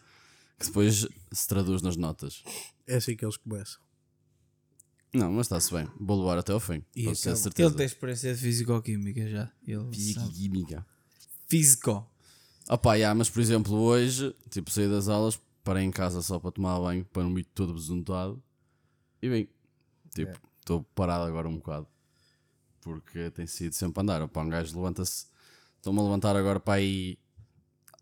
[0.59, 2.43] Que depois se traduz nas notas.
[2.87, 3.81] É assim que eles começam.
[5.15, 5.89] Não, mas está-se bem.
[5.99, 6.83] Vou levar até ao fim.
[6.95, 7.51] E certeza.
[7.57, 9.51] Ele tem experiência de físico-química já.
[9.67, 10.33] Ele Física sabe.
[10.33, 10.87] e química.
[11.49, 12.07] Físico.
[12.69, 16.51] Opa, yeah, mas por exemplo, hoje, tipo, saí das aulas, parei em casa só para
[16.51, 18.43] tomar banho, para não ir todo besuntado.
[19.21, 19.49] e bem,
[20.15, 21.87] tipo, estou parado agora um bocado.
[22.81, 24.23] Porque tem sido sempre andar.
[24.23, 25.27] Opa, um gajo levanta-se.
[25.77, 27.19] Estou-me a levantar agora para aí.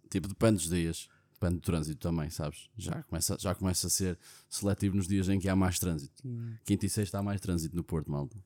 [0.09, 1.09] Tipo, depende dos dias.
[1.33, 2.71] Depende do trânsito também, sabes?
[2.79, 4.17] Já começa, já começa a ser
[4.49, 6.23] seletivo nos dias em que há mais trânsito.
[6.65, 8.37] Quinta e sexta há mais trânsito no Porto, malta.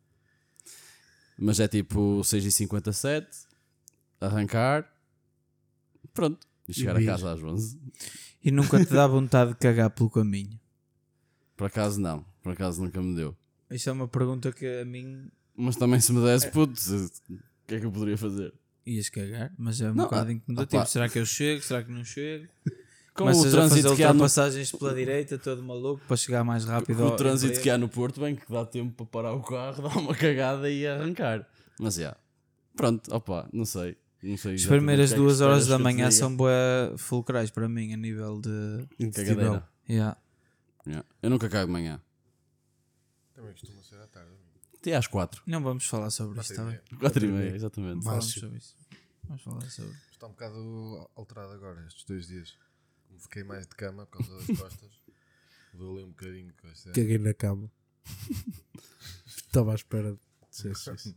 [1.39, 3.27] Mas é tipo 6h57,
[4.19, 4.91] arrancar,
[6.15, 6.49] pronto.
[6.67, 7.07] E chegar a vir.
[7.07, 7.79] casa às 11.
[8.43, 10.59] E nunca te dá vontade de cagar pelo caminho.
[11.57, 13.37] Por acaso não, por acaso nunca me deu.
[13.71, 17.11] Isso é uma pergunta que a mim Mas também se me desse, putz, o
[17.67, 18.53] que é que eu poderia fazer?
[18.87, 20.83] ias cagar, mas é um Não, bocado ah, incomodativo.
[20.83, 20.87] opá.
[20.91, 21.63] Será que eu chego?
[21.63, 22.49] Será que não chego?
[23.15, 26.65] Com Começas o trânsito que há no, ultrapassagens pela direita, todo maluco, para chegar mais
[26.65, 27.63] rápido o trânsito emprego.
[27.63, 30.71] que há no Porto, bem que dá tempo para parar o carro, dar uma cagada
[30.71, 31.47] e arrancar.
[31.79, 32.17] Mas já,
[32.75, 33.97] pronto, opa, não sei.
[34.23, 38.87] As primeiras é duas horas da manhã são bué fulcrais para mim a nível de.
[38.99, 39.37] Intestinal.
[39.37, 39.69] cagadeira.
[39.89, 40.21] Yeah.
[40.87, 41.09] Yeah.
[41.23, 42.01] Eu nunca cago de manhã.
[43.35, 44.31] Também costuma ser à tarde.
[44.75, 45.43] Até às 4.
[45.47, 46.99] Não vamos falar sobre isso, Quatro está e bem?
[46.99, 47.01] meia.
[47.01, 48.05] 4 e meia, exatamente.
[48.05, 48.77] Falamos sobre isso.
[49.25, 49.97] Vamos falar sobre.
[50.13, 52.57] Está um bocado alterado agora, estes dois dias.
[53.09, 54.91] Como fiquei mais de cama por causa das costas,
[55.75, 56.93] vou ali um bocadinho com esta.
[56.93, 57.71] Caguei na cama.
[59.27, 61.17] Estava à espera de ser isso.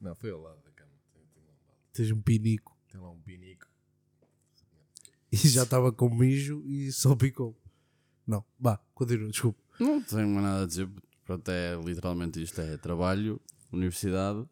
[0.00, 0.90] Não, foi ao lado da cama.
[1.12, 1.78] Tem, tem lá, um lado.
[2.00, 2.74] Tens um pinico.
[2.90, 3.66] Tem lá um pinico.
[5.30, 7.54] E já estava com mijo e só picou.
[8.26, 9.62] Não, vá, continua, desculpa.
[9.78, 10.88] Não tenho mais nada a dizer.
[11.26, 13.38] Pronto, é literalmente isto: é trabalho,
[13.70, 14.48] universidade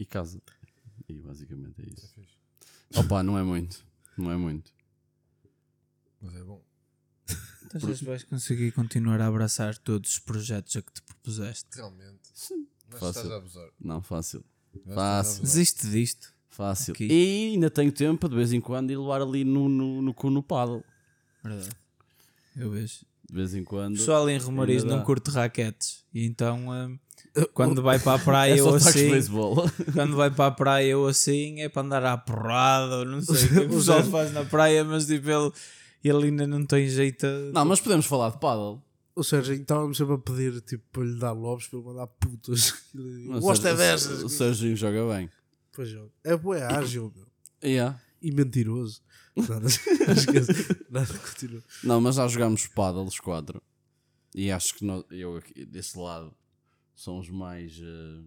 [0.00, 0.40] e casa.
[1.06, 2.08] E basicamente é É isso.
[2.14, 2.36] fixe.
[2.96, 3.86] Opa, não é muito.
[4.16, 4.72] Não é muito.
[6.22, 6.64] Mas é bom.
[7.66, 11.68] Então que vais conseguir continuar a abraçar todos os projetos a que te propuseste?
[11.76, 12.20] Realmente.
[12.32, 12.66] Sim.
[12.88, 13.08] Mas Fácil.
[13.20, 13.70] estás a abusar.
[13.78, 14.42] Não, fácil.
[14.90, 15.42] A Fácil.
[15.42, 16.28] Desiste disto.
[16.50, 16.92] Fácil.
[16.92, 17.06] Aqui.
[17.10, 20.30] E ainda tenho tempo de vez em quando ir levar ali no, no, no cu
[20.30, 20.84] no paddle.
[21.42, 21.70] Verdade.
[22.56, 23.00] Eu vejo.
[23.28, 23.96] De vez em O quando.
[23.96, 26.04] pessoal em Romariz não curte raquetes.
[26.14, 26.98] E então, hum,
[27.54, 29.10] quando vai para a praia é de assim,
[29.92, 33.34] quando vai para a praia ou assim, é para andar à porrada, ou não sei
[33.46, 35.50] o que o pessoal faz na praia, mas tipo, ele,
[36.04, 37.26] ele ainda não tem jeito.
[37.26, 38.80] a- Não, mas podemos falar de paddle.
[39.16, 42.74] Ou seja, estávamos sempre a pedir tipo, para lhe dar lobos, para ele mandar putas.
[42.94, 44.22] É o- dessas.
[44.22, 45.30] O Serginho joga bem.
[45.72, 47.26] Pois é, é bué ágil, meu.
[47.62, 48.00] Yeah.
[48.22, 49.02] E mentiroso.
[49.36, 50.76] Nada, esquece.
[50.90, 51.62] Nada, continua.
[51.82, 53.60] Não, mas já jogámos paddle os quatro.
[54.34, 56.34] E acho que nós- eu aqui desse lado
[56.94, 58.22] são os mais eh,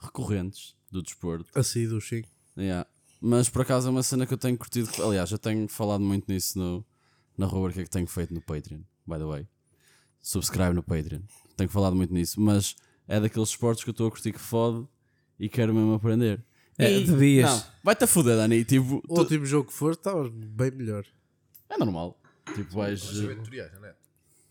[0.00, 1.46] recorrentes do desporto.
[1.58, 2.28] Assim do Chico.
[2.56, 2.88] Yeah.
[3.20, 4.88] Mas por acaso é uma cena que eu tenho curtido.
[5.02, 6.84] Aliás, eu tenho falado muito nisso no,
[7.36, 9.46] na rubrica que tenho feito no Patreon, by the way.
[10.20, 11.20] Subscribe no Patreon.
[11.56, 12.40] Tenho falado muito nisso.
[12.40, 12.74] Mas
[13.06, 14.86] é daqueles esportes que eu estou a curtir que fode
[15.38, 16.44] e quero mesmo aprender.
[16.78, 17.50] É, E- devias.
[17.50, 18.64] Não, vai-te a foder, Dani.
[18.64, 21.04] Tipo, O tu- último jogo que foste, estavas bem melhor.
[21.70, 22.20] é normal.
[22.54, 23.02] Tipo, vais.
[23.04, 23.30] Mas não
[23.86, 23.94] é?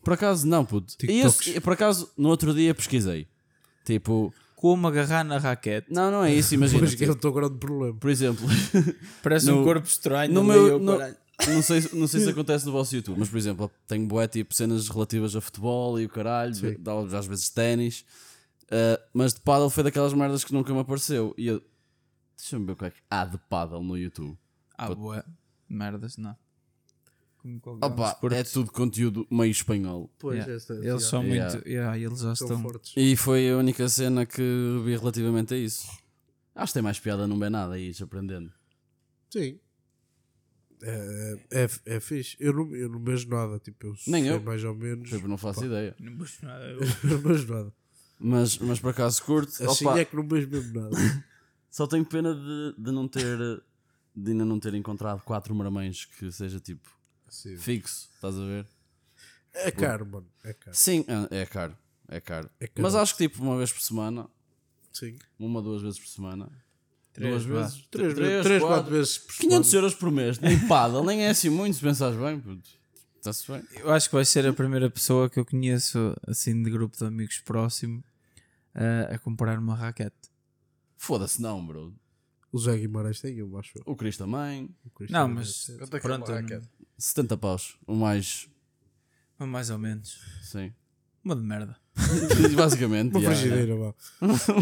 [0.02, 0.94] Por acaso, não, puto.
[1.04, 3.26] E esse- por acaso, no outro dia pesquisei.
[3.84, 5.86] Tipo, Como agarrar na raquete.
[5.92, 6.86] não, não é isso, imagina.
[6.88, 7.94] Que é o tipo, teu grande problema.
[7.98, 8.44] por exemplo,
[9.22, 10.32] Parece No- um corpo estranho.
[10.32, 10.66] no meu.
[10.66, 10.98] eu, no-.
[11.48, 14.26] Não, sei, se- não sei se acontece no vosso YouTube, mas por exemplo, tenho bué
[14.28, 16.76] tipo cenas relativas a futebol e o caralho, Sim.
[16.78, 18.04] dá às vezes ténis,
[18.64, 21.34] uh, mas de paddle foi daquelas merdas que nunca me apareceu.
[21.36, 21.62] E eu,
[22.36, 24.36] deixa-me ver o que é que há de paddle no YouTube.
[24.78, 25.24] Ah, boa.
[25.68, 26.36] Merdas, não.
[27.80, 30.10] Opa, é tudo conteúdo meio espanhol.
[30.18, 30.52] Pois, Yeah.
[30.54, 31.52] esta, Eles são Yeah.
[31.54, 31.68] muito.
[31.68, 32.60] yeah, eles já estão.
[32.60, 32.92] fortes.
[32.96, 34.42] E foi a única cena que
[34.84, 35.86] vi relativamente a isso.
[36.56, 38.52] Acho que tem mais piada não ver nada e ir aprendendo.
[39.30, 39.60] Sim.
[40.82, 42.36] É, é, é fixe.
[42.38, 43.58] Eu não, eu não vejo nada.
[43.58, 44.40] Tipo, eu Nem sei eu.
[44.42, 45.08] mais ou menos.
[45.08, 45.94] Tipo, não faço ideia.
[45.98, 46.64] Não puxo nada.
[46.70, 47.72] Eu não vejo nada.
[48.18, 49.50] Mas, mas por acaso curto.
[49.64, 50.96] Assim Opa, é que não vejo mesmo nada.
[51.70, 53.38] Só tenho pena de, de não ter.
[54.14, 56.88] De ainda não ter encontrado quatro marmães que seja tipo
[57.28, 57.56] Sim.
[57.58, 58.66] fixo, estás a ver?
[59.52, 60.26] É caro, mano.
[60.42, 60.74] É caro.
[60.74, 61.76] Sim, é, é caro.
[62.08, 62.48] É caro.
[62.58, 62.82] É caro.
[62.82, 64.26] Mas acho que tipo uma vez por semana,
[64.90, 65.18] Sim.
[65.38, 66.50] uma, duas vezes por semana.
[67.16, 67.86] Três, duas vezes.
[67.90, 68.76] Três, três, três, quatro.
[68.76, 69.76] quatro vezes por 500 semana.
[69.86, 72.38] euros por mês, nem paddle, nem é assim muito, se pensares bem.
[72.40, 72.68] puto.
[73.16, 73.62] Está-se bem.
[73.80, 77.04] Eu acho que vais ser a primeira pessoa que eu conheço, assim, de grupo de
[77.04, 78.04] amigos próximo,
[78.74, 80.14] a, a comprar uma raquete.
[80.96, 81.94] Foda-se, não, bro.
[82.52, 83.72] O Zé Guimarães tem, eu acho.
[83.84, 84.70] O Cris também.
[84.84, 85.64] O Cristiano Não, mas.
[85.66, 85.76] tem.
[85.78, 86.68] Quanto é que é Pronto, uma eu raquete?
[86.96, 87.76] 70 paus.
[87.86, 88.48] O mais.
[89.38, 90.20] mais ou menos.
[90.42, 90.72] Sim.
[91.26, 91.76] Uma de merda.
[92.56, 93.10] Basicamente.
[93.10, 93.94] Uma yeah, frigideira, vá.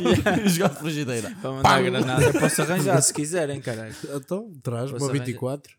[0.01, 0.47] yeah.
[0.49, 1.31] Jogar de frigideira.
[1.43, 2.25] Para mandar granada.
[2.25, 3.95] Eu posso arranjar se quiserem, caralho.
[4.15, 5.27] Então, traz Posso uma arranjar?
[5.27, 5.77] 24.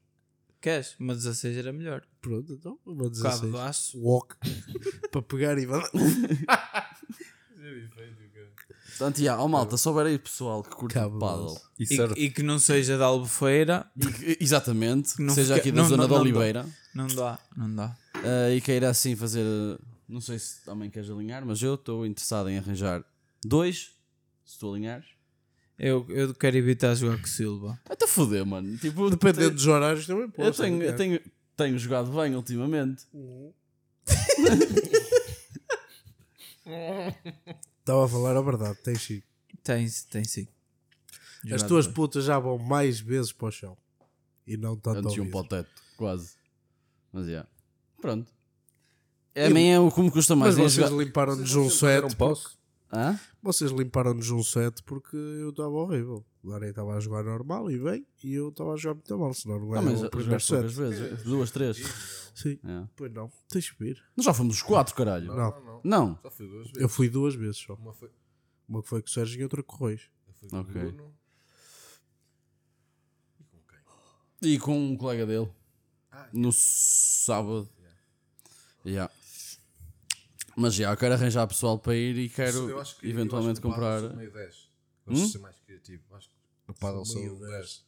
[0.62, 0.96] Queres?
[1.00, 2.04] Uma 16 era melhor.
[2.22, 3.52] Pronto, então, uma Cabo 16.
[3.52, 4.00] de aço.
[4.00, 4.36] Walk.
[5.12, 5.66] para pegar e.
[8.98, 11.60] Portanto, yeah, oh malta, se houver aí pessoal que curte Cabo de paddle.
[11.80, 11.84] E
[12.22, 13.86] E, e que não seja da Albufeira,
[14.22, 17.08] E exatamente, que Não seja fica- aqui da não- zona não- da não- Oliveira não
[17.08, 17.40] dá.
[17.58, 17.96] Não dá.
[18.24, 19.44] eh, e queira assim fazer.
[20.08, 23.04] Não sei se também queres alinhar, mas eu estou interessado em arranjar
[23.44, 23.92] dois.
[24.44, 25.06] Se tu alinhares.
[25.78, 27.80] Eu, eu quero evitar jogar com Silva.
[27.90, 28.78] Até foder, mano.
[28.78, 30.96] Tipo, Dependendo dos horários também Eu tenho, eu alinhar.
[30.96, 31.20] tenho,
[31.58, 33.06] tenho jogado bem ultimamente.
[37.80, 39.22] Estava a falar a verdade, tens sim.
[39.64, 40.48] Tem, tem sim.
[41.44, 41.96] As Jogado tuas bem.
[41.96, 43.78] putas já vão mais vezes para o chão.
[44.48, 46.36] E não tanto Antes ao um para o teto, quase.
[47.12, 47.46] Mas já.
[48.02, 48.32] Pronto.
[49.36, 50.58] A mim é o que me custa mais.
[50.58, 52.04] Mas é vocês limparam-nos um set.
[52.94, 53.20] Hã?
[53.42, 56.26] Vocês limparam-nos um set porque eu estava horrível.
[56.42, 59.34] O Darei estava a jogar normal e bem, e eu estava a jogar muito mal,
[59.34, 60.62] senão não ganhava mas o primeiro set.
[60.68, 61.24] vezes.
[61.24, 61.78] Duas, três.
[62.36, 62.88] Sim, É.
[62.96, 64.04] pois não, tens que vir.
[64.16, 65.28] Nós já fomos os quatro, caralho.
[65.28, 65.36] Não.
[65.36, 65.82] Não, não.
[65.84, 66.20] Não.
[66.22, 66.82] Só fui duas vezes.
[66.82, 67.74] Eu fui duas vezes só.
[67.74, 68.10] Uma foi,
[68.70, 70.02] Uma que foi com o Sérgio e outra com o Reis.
[70.28, 70.70] eu fui com Ok.
[70.82, 71.14] o Bruno.
[73.40, 74.52] E com quem?
[74.54, 75.50] E com um colega dele.
[76.12, 77.70] Ah, No sábado.
[78.86, 79.12] Yeah.
[80.56, 83.70] Mas já, eu quero arranjar pessoal para ir e quero Eu acho que- eventualmente eu
[83.70, 84.00] acho que comprar.
[84.02, 84.56] sou meio 10.
[85.06, 85.26] Gosto Hum?
[85.26, 86.04] de ser mais criativo.
[86.14, 86.36] Acho que
[86.68, 87.86] no paddle sou meio 10.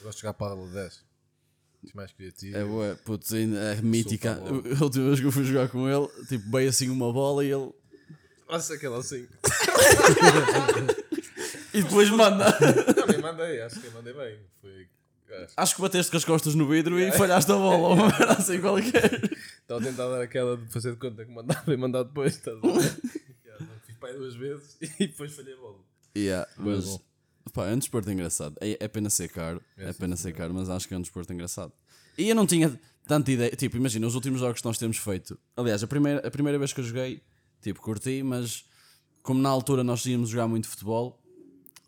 [0.00, 0.94] Eu gosto de jogar paddle a 10.
[0.94, 2.56] Sou mais criativo.
[2.56, 4.38] É, ué, putz, ainda é mítica.
[4.80, 7.50] A última vez que eu fui jogar com ele, tipo, veio assim uma bola e
[7.50, 7.72] ele.
[8.48, 9.26] Olha aquela assim.
[11.74, 12.44] E depois manda.
[12.96, 13.62] Não, nem mandei.
[13.62, 14.38] Acho que mandei bem.
[14.60, 14.86] Foi.
[15.36, 18.08] Acho- Acho que bateste com as costas no vidro e falhaste a bola, ou uma
[18.08, 19.20] merda assim qualquer.
[19.60, 22.34] Estava a tentar dar aquela de fazer de conta que mandava e mandar depois.
[22.36, 23.00] Estás a ver?
[23.86, 25.78] Fiz pai duas vezes e depois falhei a bola.
[26.16, 26.84] Yeah, mas.
[26.86, 27.00] bom.
[27.52, 28.56] Pá, é um desporto engraçado.
[28.60, 29.60] É, é pena ser caro.
[29.76, 31.72] É, É, sim, pena ser caro, mas acho que é um desporto engraçado.
[32.16, 33.50] E eu não tinha tanta ideia.
[33.50, 35.38] Tipo, imagina, os últimos jogos que nós temos feito.
[35.56, 37.20] Aliás, a primeira, a primeira vez que eu joguei,
[37.60, 38.64] tipo, curti, mas
[39.22, 41.20] como na altura nós tínhamos jogar muito futebol,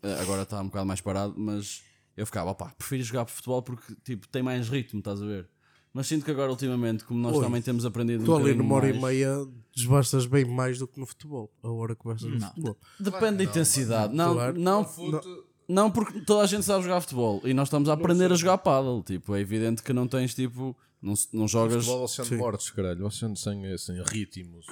[0.03, 1.81] eh, agora está um bocado mais parado, mas
[2.15, 5.47] eu ficava, opá, prefiro jogar futebol porque, tipo, tem mais ritmo, estás a ver?
[5.93, 8.75] Mas sinto que agora, ultimamente, como nós Oi, também temos aprendido Tu um ali numa
[8.75, 11.49] hora e mais- meia desbastas bem mais do que no futebol.
[11.63, 12.47] A hora que começas no Não.
[12.49, 12.77] futebol.
[12.99, 14.13] Depende da intensidade.
[14.13, 14.59] Não, Claro.
[14.59, 18.31] não, Futo, Não, porque toda a gente sabe jogar futebol e nós estamos a aprender
[18.31, 19.01] a jogar paddle.
[19.03, 20.75] Tipo, é evidente que não tens tipo.
[21.01, 21.77] Não, não jogas.
[21.85, 22.35] futebol vocês Sim.
[22.35, 23.09] são mortos, caralho.
[23.11, 24.65] São sem, sem ritmos.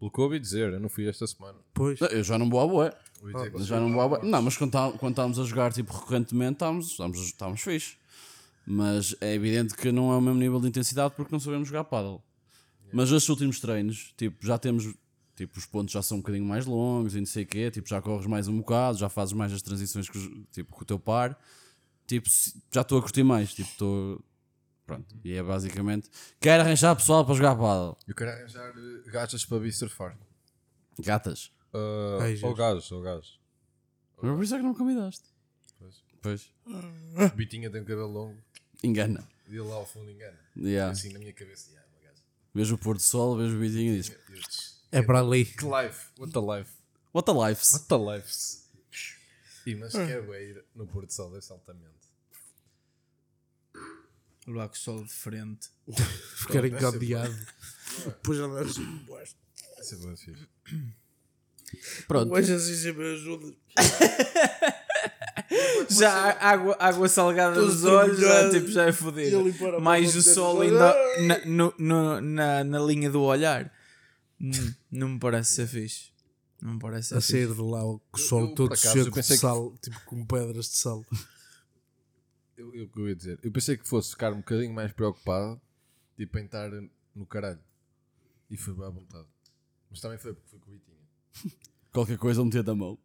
[0.00, 1.58] Pelo que eu ouvi dizer, eu não fui esta semana.
[1.74, 2.00] Pois.
[2.00, 2.92] Eu já não vou à boé.
[3.30, 3.88] Vocês Já não.
[4.22, 7.96] Não, mas quando, tá- quando estávamos a jogar tipo, recorrentemente, estávamos, estávamos, estávamos fixe.
[8.66, 11.84] Mas é evidente que não é o mesmo nível de intensidade porque não sabemos jogar
[11.84, 12.22] paddle.
[12.92, 14.92] Mas estes últimos treinos, tipo, já temos.
[15.34, 17.70] Tipo, os pontos já são um bocadinho mais longos e não sei o quê.
[17.70, 20.84] Tipo, já corres mais um bocado, já fazes mais as transições com, tipo, com o
[20.84, 21.38] teu par.
[22.06, 22.28] Tipo,
[22.70, 23.54] já estou a curtir mais.
[23.54, 24.24] Tipo, estou.
[24.86, 25.16] Pronto.
[25.24, 26.10] E é basicamente.
[26.38, 27.96] Quero arranjar pessoal para jogar paddle.
[28.06, 30.18] Eu quero arranjar eh, gajas para vir surfar.
[31.00, 31.50] Gatas.
[31.72, 32.56] Uh, Ai, ou Jesus.
[32.58, 33.40] gajos, ou gajos.
[34.20, 35.24] Mas por isso é que não me convidaste.
[35.78, 36.04] Pois.
[36.20, 36.50] Pois.
[36.66, 38.38] O Bitinha tem o cabelo longo
[38.84, 39.26] Engana.
[39.48, 40.38] e lá ao fundo engana.
[40.56, 40.92] Yeah.
[40.92, 41.82] Assim na minha cabeça, yeah.
[42.54, 45.46] Vejo o pôr do sol, vejo o bitinho e diz: É para ali.
[45.46, 46.70] Que life, what a life,
[47.14, 47.72] What a lives.
[47.72, 48.62] what a life.
[49.64, 51.88] E mas quero é ir no pôr do sol desse altamente.
[54.46, 55.70] Levar com o sol de frente.
[56.36, 57.46] Ficar deve ser encandeado.
[58.04, 58.76] Depois andas.
[58.76, 59.26] Vai
[59.84, 60.48] ser bom fixe.
[62.08, 62.30] Pronto.
[62.30, 63.52] Mas assim sempre ajuda.
[65.90, 69.42] Já água, água salgada nos olhos, já, tipo, já é fodido.
[69.80, 70.94] Mais o sol ainda
[71.26, 73.70] na, no- no- na, na linha do olhar.
[74.40, 74.50] Hum,
[74.90, 76.10] não me parece ser fixe.
[76.60, 77.32] Não me parece ser A fixe.
[77.32, 80.00] sair de lá o sol eu, todo acaso, cheio eu de pensei que- sal, tipo
[80.06, 81.04] com pedras de sal.
[82.54, 85.60] Eu, eu, eu ia dizer, eu pensei que fosse ficar um bocadinho mais preocupado,
[86.16, 86.70] tipo em estar
[87.12, 87.58] no caralho.
[88.48, 89.26] E foi bem à vontade.
[89.90, 90.80] Mas também foi porque foi com o.
[91.92, 92.98] Qualquer coisa metia da mão.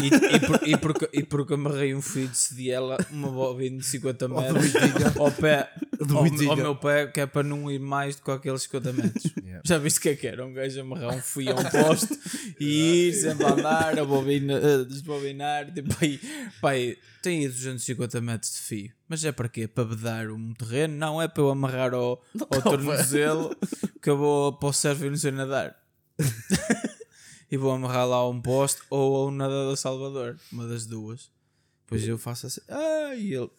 [0.00, 3.84] E, e, por, e, porque, e porque amarrei um fio de cediela, uma bobina de
[3.84, 4.72] 50 metros
[5.18, 8.30] ao pé, Do ao, ao meu pé, que é para não ir mais do que
[8.30, 9.34] aqueles 50 metros.
[9.36, 9.62] Yeah.
[9.64, 10.46] Já viste o que é que era?
[10.46, 12.18] Um gajo amarrar um fio a um poste
[12.58, 15.72] e ir sempre a andar, a bobina, a desbobinar.
[15.72, 16.20] Tipo, aí,
[16.60, 18.92] pai, tem aí 250 metros de fio.
[19.08, 19.68] Mas é para quê?
[19.68, 20.96] Para vedar um terreno?
[20.96, 23.54] Não, é para eu amarrar ao, ao tornozelo
[24.00, 25.76] que eu vou para o servo e não sei nadar.
[27.50, 31.30] e vou amarrar lá a um poste ou a um nadador Salvador, uma das duas.
[31.84, 33.50] Depois eu faço assim, ah, e ele.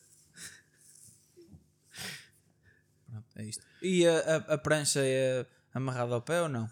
[3.09, 3.63] Pronto, é isto.
[3.81, 6.69] E a, a, a prancha é amarrada ao pé ou não?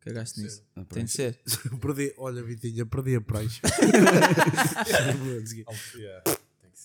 [0.00, 0.64] Cagaste nisso?
[0.88, 1.38] Tem de ser.
[1.80, 3.60] perdi, olha, Vitinha, perdi a prancha.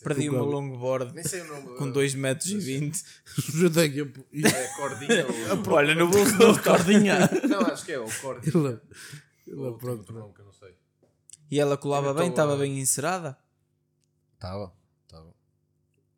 [0.04, 1.76] Perdi o- longboard Nem sei o nome.
[1.78, 3.04] com 2 metros e 20.
[3.56, 4.14] Já tenho.
[4.46, 5.26] É cordinha
[5.66, 5.74] ou...
[5.74, 7.28] Olha, no bolso do cordinha.
[7.50, 8.80] Não, acho que é o cordinha.
[9.56, 10.14] Outro pronto.
[10.14, 10.78] nome que eu não sei.
[11.50, 13.38] E ela colava Eu bem, estava bem encerada.
[14.34, 14.74] Estava,
[15.06, 15.34] estava.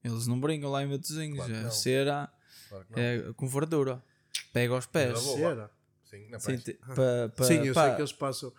[0.04, 1.38] Eles não brincam lá em Matosinhos.
[1.38, 2.34] Claro que é cera,
[2.70, 4.04] Claro é com fartura.
[4.52, 5.10] Pega aos pés.
[5.12, 5.36] Era bom.
[5.36, 5.70] Será?
[6.06, 8.54] Sim, na Sim, te- pa- pa- Sim, eu pá, sei que eles passam.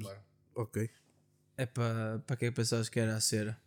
[0.00, 0.20] Claro.
[0.54, 0.90] Ok.
[1.56, 3.60] É para pa que é que pensavas que era a cera?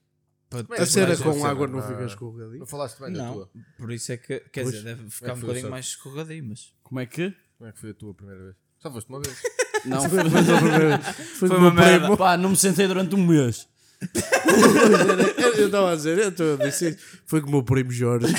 [0.52, 1.50] É A cera com a cera?
[1.50, 2.60] água não fica escorregadinho.
[2.60, 3.52] Não falaste bem da Não, tua.
[3.78, 4.76] por isso é que, quer Pois.
[4.76, 7.36] dizer, deve ficar que um bocadinho mais escorregadinho, mas Como é que?
[7.58, 8.56] Como é que foi a tua primeira vez?
[8.84, 9.36] Só foste uma vez.
[9.86, 12.00] Não, Foi, foi, foi, Foi com o uma meu merda.
[12.02, 12.18] primo.
[12.18, 13.68] pá, não me sentei durante um mês.
[15.58, 18.28] Eu- estava a dizer, eu estou a dizer, foi com o meu primo Jorge.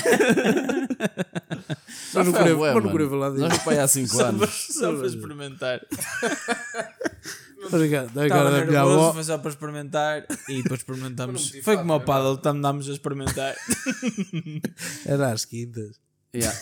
[2.13, 3.63] Mas não queria- mas não queria falar disso.
[3.63, 4.67] Para aí há 5 só para, anos.
[4.71, 5.81] só para experimentar.
[7.71, 8.13] Obrigado.
[8.13, 9.13] Da cara da minha nervoso, avó.
[9.13, 11.41] foi só para experimentar e depois experimentamos.
[11.43, 13.55] Mas não Foi como ao fato, paddle, tam- andámos a experimentar.
[15.05, 15.99] Era às quintas.
[16.33, 16.57] Yeah.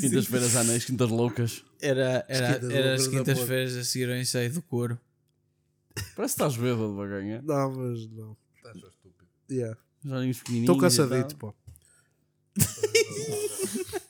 [0.00, 1.64] Quintas-feiras à noite, quintas loucas.
[1.80, 4.98] Era, era, Quintas era as quintas-feiras a seguir ao ensaio do couro.
[5.94, 7.42] Parece que estás bêbado, baganha.
[7.42, 8.36] Não, mas não.
[8.56, 9.28] Estás só estúpido.
[9.50, 9.78] Yeah.
[10.04, 10.70] Já nem os pequenininhos.
[10.70, 11.54] Estou cansadito, pô.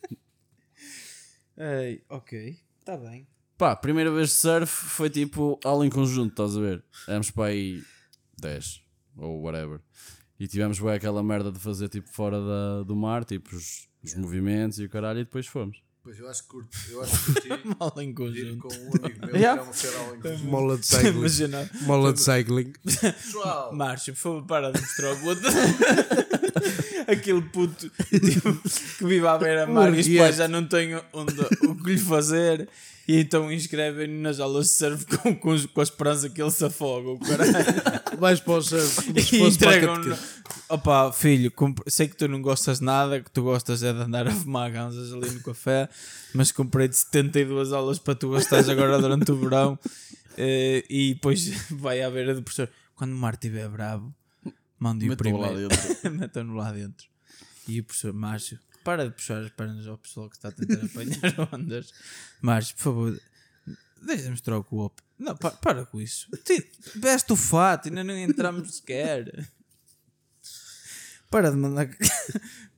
[1.56, 3.26] Ei, ok, está bem.
[3.56, 6.84] Pá, primeira vez de surf foi tipo aula em conjunto, estás a ver?
[7.08, 7.82] Éramos para aí
[8.38, 8.80] 10
[9.16, 9.80] ou whatever.
[10.38, 14.14] E tivemos bem aquela merda de fazer tipo fora da, do mar, tipo os, os
[14.14, 15.78] movimentos e o caralho, e depois fomos.
[16.02, 16.78] Pois eu acho que curto.
[16.90, 18.58] Eu acho que curti Mal em ir conjunto.
[18.68, 19.62] com um amigo meu Yeah.
[19.72, 19.86] que
[20.28, 20.38] é um.
[20.44, 21.08] Mola de cycling.
[21.10, 22.72] Imagina, Mola de cycling.
[22.84, 25.18] Pessoal, Márcio, por favor, para de mostrar o.
[27.08, 28.52] Aquele puto tipo,
[28.98, 31.34] que vive à beira-mar e pais já não têm onde,
[31.66, 32.68] o que lhe fazer.
[33.08, 36.62] E então inscrevem-no nas aulas de surf com, com, com a esperança que ele se
[36.62, 37.08] afoga.
[37.08, 37.54] O caralho.
[38.44, 39.02] Para o surf.
[39.02, 40.38] Como se e fosse para a entregam catequese.
[40.68, 41.50] Opa, filho,
[41.86, 44.70] sei que tu não gostas de nada, que tu gostas é de andar a fumar
[44.70, 45.88] ganzas ali no café,
[46.34, 49.78] mas comprei-te 72 aulas para tu gastares agora durante o verão
[50.36, 52.68] eh, e depois vai à beira do professor.
[52.94, 54.12] Quando o mar estiver bravo,
[54.78, 55.68] mande-o primeiro.
[55.68, 56.10] dentro.
[56.12, 57.06] Metam-no lá dentro.
[57.66, 60.84] E o professor Márcio, para de puxar as pernas ao pessoal que está a tentar
[60.86, 61.92] apanhar ondas.
[62.40, 63.20] Márcio, por favor,
[64.02, 65.02] deixa-me mostrar o copo.
[65.18, 66.28] Não, pa- para com isso.
[66.96, 69.48] Veste o fato, ainda não entramos sequer.
[71.30, 71.88] Para de mandar.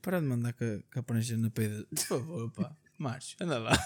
[0.03, 1.86] Para de mandar com a, com a prancha na peida.
[1.90, 2.74] Por favor, pá.
[2.98, 3.78] Márcio, anda lá.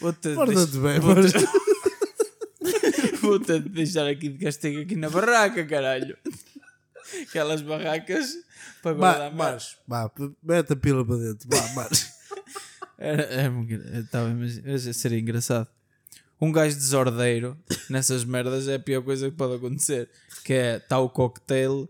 [0.00, 1.32] Vou-te Porta-te bem, vou-te-
[3.02, 6.16] mas- Vou-te deixar aqui de castigo aqui na barraca, caralho.
[7.28, 8.36] Aquelas barracas
[8.82, 9.34] para guardar
[9.86, 11.48] vá, p- mete a pila para dentro.
[11.50, 12.06] Vá, Marcos.
[12.98, 14.60] Era, era, estava mas
[14.96, 15.66] seria engraçado.
[16.40, 17.56] Um gajo desordeiro
[17.88, 20.08] nessas merdas é a pior coisa que pode acontecer.
[20.44, 21.88] Que é está o cocktail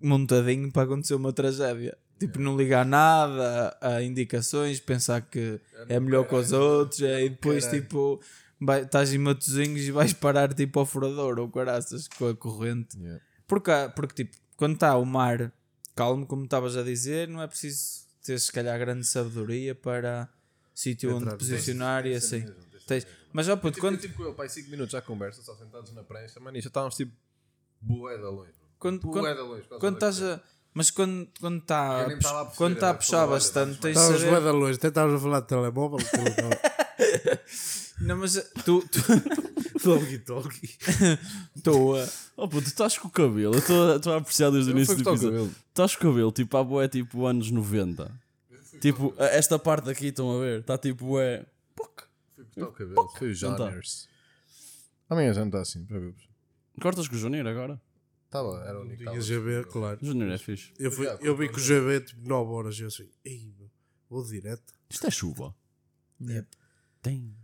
[0.00, 1.96] montadinho para acontecer uma tragédia.
[2.18, 5.58] Tipo, não ligar nada a indicações, pensar que
[5.88, 8.20] é melhor que os outros, é, e depois tipo
[8.60, 12.98] vai- estás em matozinhos e vais parar tipo ao furador ou caraças com a corrente.
[12.98, 13.22] Yeah.
[13.46, 15.52] Porque, porque tipo, quando está o mar
[15.96, 20.28] calmo, como estavas a dizer, não é preciso ter se calhar grande sabedoria para
[20.74, 22.40] sítio onde posicionar e assim.
[22.40, 22.54] mesmo,
[22.86, 23.20] Tens- mesmo.
[23.32, 25.92] Mas ó puto, Tipo, quando, eu com ele, pai, 5 minutos à conversa, só sentados
[25.92, 27.12] na prancha, mano, e já estávamos tipo
[27.80, 28.52] bué da longe.
[28.78, 29.62] quando, Bué da longe.
[29.78, 30.40] quando estás a.
[30.72, 32.06] Mas quando está quando tá Eu a, a
[32.44, 34.34] perceber, quando tá a puxar bastante, tens de Estávamos saber.
[34.34, 34.78] bem da longe.
[34.78, 35.98] Até estávamos a falar de telemóvel.
[38.00, 38.34] Não, mas
[38.64, 38.82] tu
[39.82, 40.76] Talkie, talkie.
[41.56, 42.06] estou a.
[42.36, 43.54] Oh puto, tu estás com o cabelo.
[43.54, 45.28] Eu estou- estou a apreciar desde o início do episódio.
[45.30, 45.54] cabelo.
[45.68, 48.10] Estás com o cabelo, tipo, a boé, tipo, anos 90.
[48.80, 50.60] Tipo, esta parte aqui, estão a ver?
[50.60, 51.44] Está tipo, é.
[51.76, 53.46] Fui cortar o cabelo, foi o tá.
[53.66, 54.08] Janners.
[55.08, 56.14] Amanhã já não está assim, para ver.
[56.80, 57.80] Cortas com o Júnior agora?
[58.26, 58.98] Estava, era o único.
[59.02, 59.68] Tinha GB, assim.
[59.70, 59.98] claro.
[60.00, 60.72] O Júnior é fixe.
[60.78, 63.68] Eu, fui, eu vi com o GB tipo 9 horas e eu assim, ei, meu,
[64.08, 64.72] vou direto.
[64.88, 65.54] Isto é chuva.
[66.22, 66.46] Yep.
[67.02, 67.34] Tem.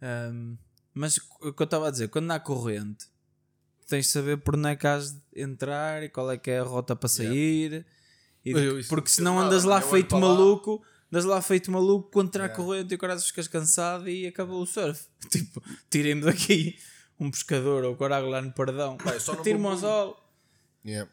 [0.00, 0.56] Ahm,
[0.94, 3.06] mas o que eu estava a dizer, quando há corrente,
[3.86, 6.58] tens de saber por onde é que has de entrar e qual é que é
[6.58, 7.86] a rota para sair.
[8.44, 10.28] E Mas eu isso porque não senão andas lá feito para lá.
[10.28, 10.82] maluco,
[11.12, 12.56] andas lá feito maluco contra a Yeah.
[12.64, 15.06] corrente e o cara ficas cansado e acabou o surf.
[15.30, 16.78] Tipo, tirem-me daqui
[17.18, 18.96] um pescador ou caralho lá no perdão.
[19.42, 20.32] Tiro-me ao sol.
[20.84, 21.10] Yeah.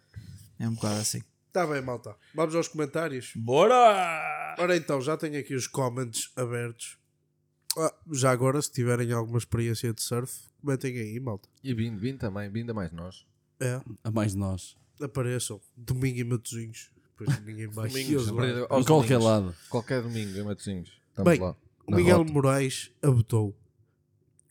[0.59, 1.21] É um bocado assim.
[1.47, 2.15] Está bem, malta.
[2.33, 3.31] Vamos aos comentários.
[3.35, 4.55] Bora!
[4.59, 6.97] Ora então, já tenho aqui os comments abertos.
[7.77, 11.47] Ah, já agora, se tiverem alguma experiência de surf, comentem aí, malta.
[11.63, 13.25] E vindo, vindo também, vindo a mais nós.
[13.59, 14.75] É, A mais de nós.
[15.01, 15.59] apareçam.
[15.75, 16.89] Domingo em Matozinhos.
[17.17, 17.87] Depois ninguém vai.
[17.89, 18.31] Domingos, Em
[18.69, 19.23] aos qualquer domingos.
[19.25, 19.55] lado.
[19.69, 20.91] Qualquer domingo em Matosinhos.
[21.09, 21.55] Estamos Bem, lá.
[21.87, 22.31] O na Miguel rota.
[22.31, 23.55] Moraes abotou.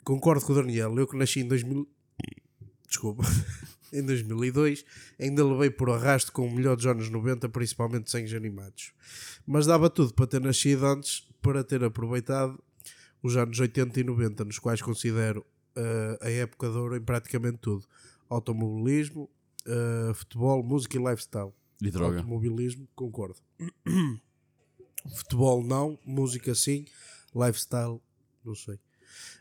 [0.05, 0.95] Concordo com o Daniel.
[0.99, 1.89] Eu que nasci em 2000.
[2.87, 3.22] Desculpa.
[3.93, 4.85] em 2002,
[5.20, 8.93] ainda levei por arrasto com o melhor dos anos 90, principalmente desenhos animados.
[9.47, 12.59] Mas dava tudo para ter nascido antes, para ter aproveitado
[13.25, 15.45] os anos 80 e 90, nos quais considero
[15.75, 17.87] eh, a época de ouro em praticamente tudo:
[18.29, 19.31] automobilismo,
[19.66, 21.51] eh, futebol, música e lifestyle.
[21.81, 22.18] E droga.
[22.18, 23.41] Automobilismo, concordo.
[25.16, 26.87] Futebol não, música sim,
[27.35, 28.01] lifestyle,
[28.45, 28.79] não sei.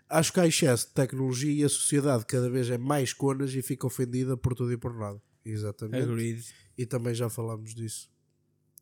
[0.10, 3.62] Acho que há excesso de tecnologia e a sociedade cada vez é mais conas e
[3.62, 5.22] fica ofendida por tudo e por nada.
[5.44, 6.04] Exatamente.
[6.04, 6.46] Agreed.
[6.78, 8.12] E também já falámos disso.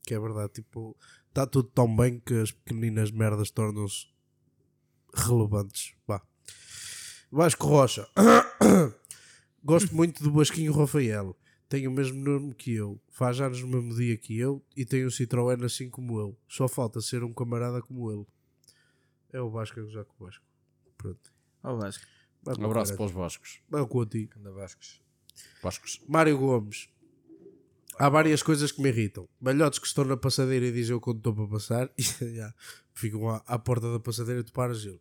[0.04, 0.97] Que é verdade, tipo,
[1.30, 4.11] está tudo tão bem que as pequeninas merdas tornam-se
[5.14, 5.93] relevantes.
[6.07, 6.22] Vá.
[7.32, 8.07] Vasco Rocha.
[9.64, 11.38] Gosto muito do Basquinho Rafael.
[11.70, 12.99] Tem o mesmo nome que eu.
[13.09, 16.38] Faz anos no mesmo dia que eu e tem um Citroën assim como eu.
[16.47, 18.26] Só falta ser um camarada como ele.
[19.32, 20.43] É o Vasco a gozar com o Vasco.
[20.97, 21.32] Pronto.
[21.64, 22.05] Ó Vasco.
[22.43, 23.62] Vai Um abraço para os Vascos.
[23.70, 24.34] Vai contigo.
[24.38, 25.01] Anda Vascos.
[25.64, 26.01] Vascos.
[26.07, 26.89] Mário Gomes.
[27.97, 29.30] Há várias coisas que me irritam.
[29.39, 32.53] Velhotes que estão na passadeira e dizem eu quando estou para passar e já,
[32.94, 35.00] ficam à, à porta da passadeira e tu paras ele.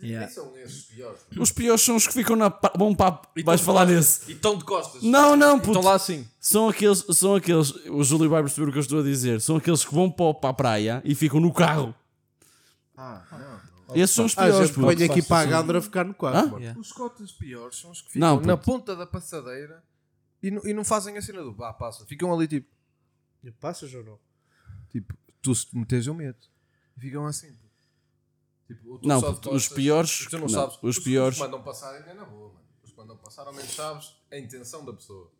[0.00, 0.28] Yeah.
[0.32, 1.20] são esses piores.
[1.36, 2.48] Os piores são os que ficam na.
[2.50, 4.30] pa- Bom papo, vais falar nesse.
[4.30, 5.02] E estão de costas.
[5.02, 5.72] Não, não, puto.
[5.72, 6.24] Estão lá assim.
[6.38, 9.40] São aqueles, são aqueles, o Júlio vai perceber o que eu estou a dizer.
[9.40, 11.92] São aqueles que vão para, a praia e ficam no carro.
[12.96, 13.24] Ah,
[13.88, 13.96] não.
[13.96, 14.82] Esses são os Ah, piores, puto.
[14.86, 16.36] põe aqui para a Gandra ficar no quarto.
[16.38, 16.42] Hã?
[16.46, 16.60] mano.
[16.60, 16.78] Yeah.
[16.80, 19.82] Os cotas piores são os que ficam Não, na ponta da passadeira
[20.42, 22.04] e, não- e não fazem a cena do vá, passa.
[22.06, 22.68] Ficam ali tipo,
[23.42, 24.18] E Passas ou não?
[24.90, 26.48] tipo, tu se te metes eu meto.
[26.98, 27.56] E ficam assim.
[28.66, 29.18] Tipo, tu Não,
[29.54, 30.76] os piores- Tu não, não, sabes.
[30.82, 32.66] os Os, piores- Os que mandam passar ainda é na boa, mano.
[32.84, 35.30] Os que mandam passar ao menos sabes a intenção da pessoa.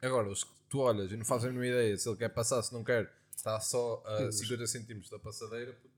[0.00, 2.62] Agora, os que tu olhas e não fazem a nenhuma ideia se ele quer passar,
[2.62, 5.90] se não quer, está só a 50 centímetros da passadeira, puto.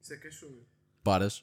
[0.00, 0.60] isso é que é chuva.
[1.02, 1.42] Paras.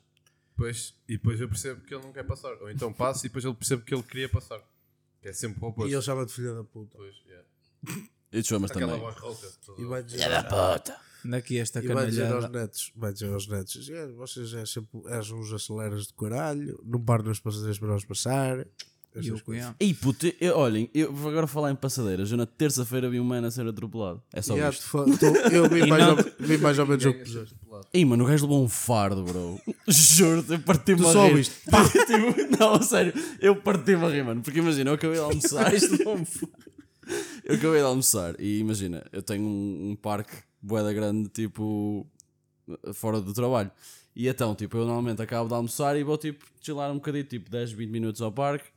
[0.52, 2.54] Depois, e depois eu percebo que ele não quer passar.
[2.62, 4.62] Ou então passo e depois ele percebe que ele queria passar.
[5.22, 5.90] Que é sempre o oposto.
[5.90, 6.92] E ele chama de filha da puta.
[6.92, 7.48] Depois, yeah.
[8.34, 9.02] E tu chamas Aquela também.
[9.06, 9.48] voz rouca.
[9.66, 10.28] toda- E vai dizer,
[11.26, 12.60] Daqui esta e vai dizer aos canalhada.
[12.60, 17.00] netos, vai dizer aos netos, "É, vocês é sempre, és uns aceleras de caralho, não
[17.00, 18.66] param nas passadeiras para nós passar.
[19.16, 19.44] E Essas o coisas.
[19.46, 19.76] cunhão.
[19.80, 22.32] Ei, puto, eu, olhem, eu vou agora falar em passadeiras.
[22.32, 24.22] Eu na terça-feira vi um man a ser atropelado.
[24.34, 24.88] É só Yeah, isto.
[24.90, 25.06] fa-
[25.52, 27.56] eu vi E mais, não- ou, vi mais ou menos o que é puseste.
[27.94, 29.62] Ei, mano, o gajo levou um fardo, bro.
[29.88, 31.30] Juro-te, eu parti-me Tu a só rir.
[31.30, 31.56] ouviste?
[31.64, 34.42] Tipo, não, a sério, eu parti-me a rir, mano.
[34.42, 35.72] Porque imagina, eu acabei de almoçar.
[35.74, 36.48] Isto não me f-
[37.44, 42.08] Eu acabei de almoçar e imagina, eu tenho um, um parque boeda grande, tipo,
[42.94, 43.70] fora do trabalho.
[44.16, 47.50] E então, tipo, eu normalmente acabo de almoçar e vou, tipo, chilar um bocadinho, tipo,
[47.50, 48.70] 10, 20 minutos ao parque.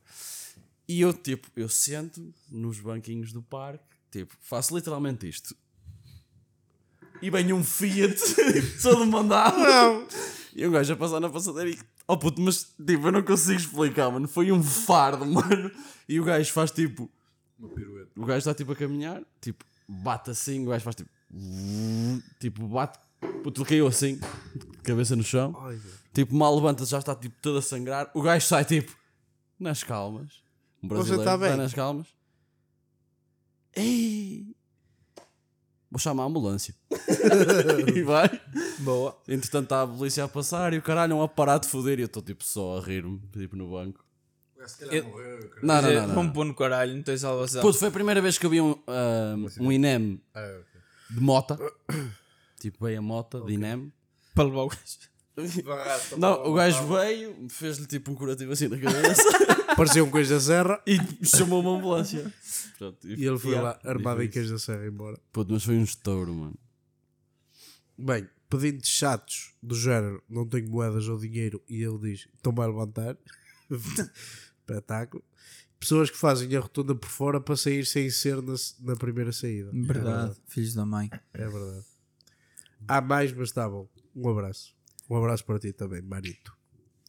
[0.87, 5.55] E eu, tipo, eu sento nos banquinhos do parque, tipo, faço literalmente isto.
[7.21, 8.19] E vem um Fiat
[8.81, 10.07] todo mandado.
[10.55, 11.77] E um gajo a passar na passadeira e.
[12.07, 14.27] Oh puto, mas tipo, eu não consigo explicar, mano.
[14.27, 15.71] Foi um fardo, mano.
[16.07, 17.09] E o gajo faz tipo.
[17.59, 18.11] Uma pirueta.
[18.15, 21.09] O gajo está tipo a caminhar, tipo, bate assim, o gajo faz tipo.
[22.39, 22.99] Tipo, bate.
[23.43, 24.19] Puto, ele caiu assim,
[24.83, 25.55] cabeça no chão.
[25.59, 25.79] Ai.
[26.13, 28.09] Tipo, mal levanta-se, já está tipo todo a sangrar.
[28.13, 28.95] O gajo sai tipo.
[29.59, 30.41] Nas calmas.
[30.81, 31.57] Um brasileiro está bem?
[31.57, 32.07] nas calmas.
[33.75, 34.55] Ei!
[35.89, 36.75] Vou chamar a ambulância.
[37.95, 38.29] e vai.
[38.79, 39.17] Boa.
[39.27, 42.01] Entretanto está a polícia a passar e o caralho não a parar de foder e
[42.01, 44.03] eu estou tipo só a rir-me, tipo no banco.
[44.67, 45.51] Se calhar Eu- morreu.
[45.63, 46.07] Não, não, não.
[46.07, 46.15] não.
[46.15, 47.61] Vamos pôr no caralho, não tens salvação.
[47.61, 50.81] Puto, foi a primeira vez que eu vi um, ah, um INEM Ah, ok.
[51.15, 51.57] de mota.
[52.59, 53.91] tipo, veio a mota de INEM.
[54.35, 54.81] Para levar o gajo.
[56.17, 59.21] Não, o gajo veio, fez-lhe tipo um curativo assim na cabeça
[59.77, 62.33] Parecia um queijo da serra e chamou uma ambulância.
[62.79, 65.19] Pronto, e ele foi yeah, lá armado em queijo da serra embora.
[65.31, 66.57] Puto, mas foi um estouro, mano.
[67.95, 72.65] Bem, pedindo chatos do género, não tenho moedas ou dinheiro e ele diz, estão-me a
[72.65, 73.15] levantar.
[74.71, 75.23] Espetáculo.
[75.79, 79.69] Pessoas que fazem a rotunda por fora para sair sem ser na, na primeira saída.
[79.73, 81.09] Verdade, filhos da mãe.
[81.33, 81.85] É verdade.
[82.87, 83.87] Há mais, mas está bom.
[84.15, 84.75] Um abraço.
[85.09, 86.55] Um abraço para ti também, Marito.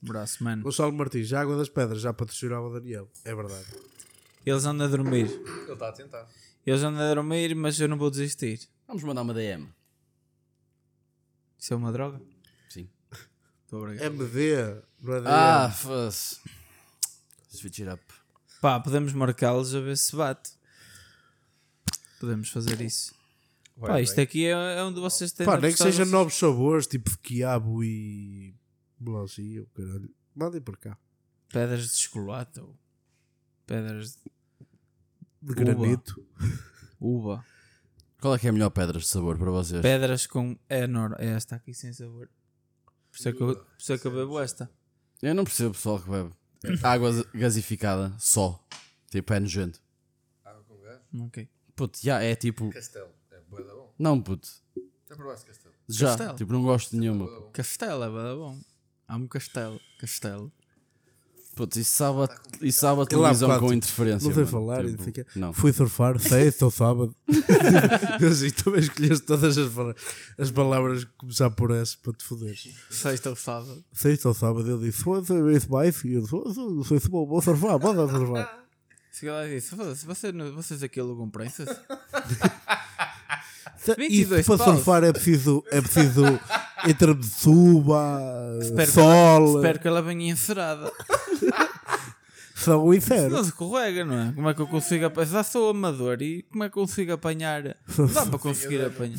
[0.02, 0.62] Braço, mano.
[0.62, 3.10] Gonçalo Martins, já Água das Pedras, já patrocinava o Daniel.
[3.24, 3.66] É verdade.
[4.46, 5.26] Eles andam a dormir.
[5.30, 6.28] Ele está a tentar.
[6.64, 8.60] Eles andam a dormir, mas eu não vou desistir.
[8.86, 9.66] Vamos mandar uma DM.
[11.58, 12.20] Isso é uma droga?
[12.68, 12.88] Sim.
[13.64, 14.04] Estou obrigado.
[14.14, 16.08] MD, não é Ah, DM.
[17.58, 18.02] Switch it up.
[18.60, 20.50] Pá, podemos marcá-los a ver se bate.
[22.20, 23.14] Podemos fazer isso.
[23.76, 26.10] Vai, Pá, isto aqui é, é onde vocês têm Pá, nem que apostar seja vocês.
[26.12, 28.54] novos sabores, tipo quiabo e
[28.98, 30.10] melancia, o caralho.
[30.34, 30.98] Mandem para cá.
[31.48, 32.76] Pedras de chocolate ou
[33.66, 34.22] pedras de
[35.40, 35.54] De Uva.
[35.54, 36.26] granito.
[37.00, 37.44] uva.
[38.20, 39.80] Qual é que é a melhor pedras de sabor para vocês?
[39.80, 40.58] Pedras com.
[40.68, 41.14] É, nor...
[41.20, 42.28] é esta aqui sem sabor.
[43.12, 44.68] Por isso é que eu, por isso é que eu bebo esta.
[45.22, 46.32] Eu não percebo o pessoal que bebe.
[46.82, 48.62] Água gasificada só.
[49.10, 49.80] Tipo, é nojento.
[50.44, 51.00] Água com gás.
[51.26, 51.48] Ok.
[51.74, 52.70] Puto, já é tipo.
[52.70, 53.08] Castelo.
[53.30, 53.94] É boa da bom.
[53.98, 54.48] Não, puto.
[55.08, 55.74] Já provaste castelo?
[55.88, 56.08] Já.
[56.08, 56.36] Castelo.
[56.36, 57.26] Tipo, não gosto de nenhuma.
[57.26, 57.50] Da bom.
[57.52, 58.60] Castelo é bada bom.
[59.06, 59.80] Amo castelo.
[59.98, 60.52] Castelo.
[61.58, 64.28] Putz, isso sabe, a- isso há televisão com interferência.
[64.28, 64.46] Não sei mano.
[64.46, 65.26] falar e Tipo, sei quê.
[65.34, 65.52] Não.
[65.52, 67.12] Fui surfar, sexta ou sábado.
[68.20, 69.68] Eu assim, também escolheste todas as,
[70.38, 72.56] as palavras que começar por S para te foder.
[72.90, 73.84] Sexta ou sábado.
[73.92, 76.24] Sexta ou sábado eu disse, foi isso vai, filho.
[76.30, 78.64] Não sei se vou vou surfar, pode surfar.
[79.12, 81.68] Chega lá e disse: "Foda-se, você, não- vocês aqui alugam prensas?
[83.96, 84.74] E 22 para paus.
[84.76, 86.22] surfar é preciso, é preciso
[86.86, 88.20] entre de suba,
[88.62, 89.04] Espero que, sol,
[89.48, 90.92] ela, espero que ela venha encerada.
[92.56, 93.30] sol e cero.
[93.34, 94.32] Não escorrega, não é?
[94.32, 95.26] Como é que eu consigo apanhar?
[95.30, 97.76] Já sou amador e como é que eu consigo apanhar?
[97.96, 99.18] Não dá para conseguir apanhar.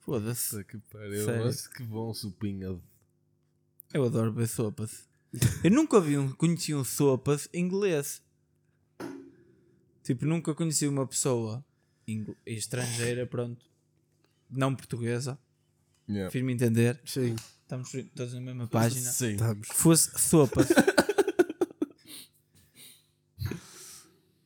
[0.00, 0.64] Foda-se.
[0.64, 2.70] Que pariu, mas que bom sopinha.
[2.72, 2.80] de-
[3.92, 5.06] Eu adoro ver sopas.
[5.62, 8.22] Eu nunca vi um, conheci um sopas inglês.
[10.02, 11.62] Tipo, nunca conheci uma pessoa
[12.46, 13.64] estrangeira, pronto,
[14.50, 15.38] não portuguesa.
[16.08, 16.30] Yeah.
[16.30, 16.98] Fiz-me entender.
[17.04, 17.36] Sim,
[17.68, 19.10] Estamos todos na mesma página.
[19.10, 19.32] Sim.
[19.32, 19.68] estamos.
[19.68, 20.68] Que fosse sopas.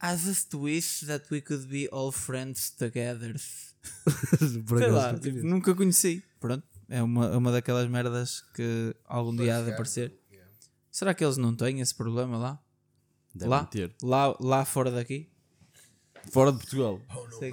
[0.03, 3.37] I just wish that we could be all friends together.
[3.39, 6.25] Sei lá, tipo, nunca conheci.
[6.41, 10.13] Pronto, é uma, é uma daquelas merdas que algum dia há de aparecer.
[10.91, 12.61] Será que eles não têm esse problema lá?
[13.33, 13.65] Devem lá?
[13.67, 13.95] ter.
[14.03, 14.37] lá?
[14.41, 15.32] Lá fora daqui?
[16.31, 17.01] Fora de Portugal.
[17.39, 17.53] Sei.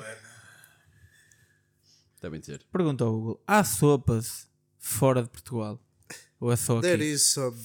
[2.22, 2.64] Devem ter.
[2.72, 4.48] Pergunta ao Google: há sopas
[4.78, 5.82] fora de Portugal?
[6.40, 7.12] Ou é só There aqui?
[7.12, 7.58] is some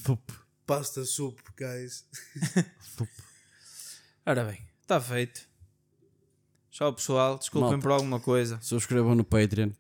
[0.67, 2.07] pasta soup, guys.
[4.27, 5.47] Ora bem, está feito.
[6.71, 7.83] Tchau pessoal, desculpem Malta.
[7.83, 8.59] por alguma coisa.
[8.61, 9.71] Subscrevam no Patreon.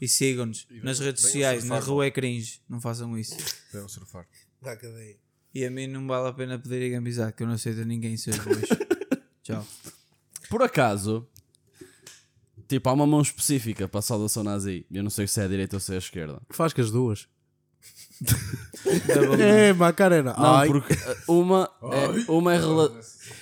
[0.00, 2.60] E sigam-nos nas redes venham sociais, na surfar, rua é cringe.
[2.68, 3.36] Não façam isso.
[3.72, 4.26] Devem surfar.
[4.60, 5.16] Dá cadeia.
[5.54, 8.36] E a mim não vale a pena pedirem amizade, que eu não aceito ninguém seus
[8.42, 8.64] bois.
[9.44, 9.64] Tchau.
[10.54, 11.26] Por acaso,
[12.68, 14.86] tipo, há uma mão específica para a saudação nazi.
[14.88, 16.40] Eu não sei se é a direita ou se é a esquerda.
[16.48, 17.26] Faz com as duas.
[19.40, 20.32] É, Macarena.
[20.38, 20.68] Não, Ai.
[20.68, 22.88] porque uh, uma é, uma é rela...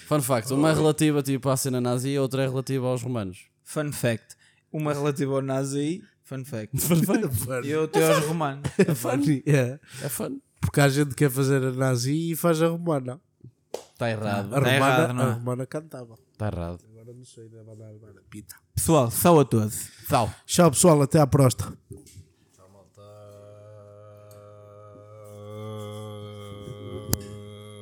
[0.07, 3.03] Fun fact, uma é relativa tipo à cena nazi e a outra é relativa aos
[3.03, 3.45] romanos.
[3.63, 4.35] Fun fact.
[4.73, 6.03] Uma relativa ao nazi.
[6.25, 6.73] Fun fact.
[7.63, 8.71] E outra aos romanos.
[8.97, 9.79] Funny, é.
[10.03, 10.41] É fun.
[10.63, 13.21] Porque há gente que quer fazer a nazi e faz a romana.
[13.93, 14.47] Está errado.
[14.55, 15.27] A Tá romana, errado, não é?
[15.27, 16.15] a romana cantava.
[16.33, 16.92] Está errado.
[17.03, 18.23] Agora não sei, deve andar agora.
[18.31, 18.55] Pita.
[18.77, 19.91] Pessoal, sal a todos.
[20.07, 20.33] Tchau.
[20.47, 21.77] Tchau pessoal, até à próxima.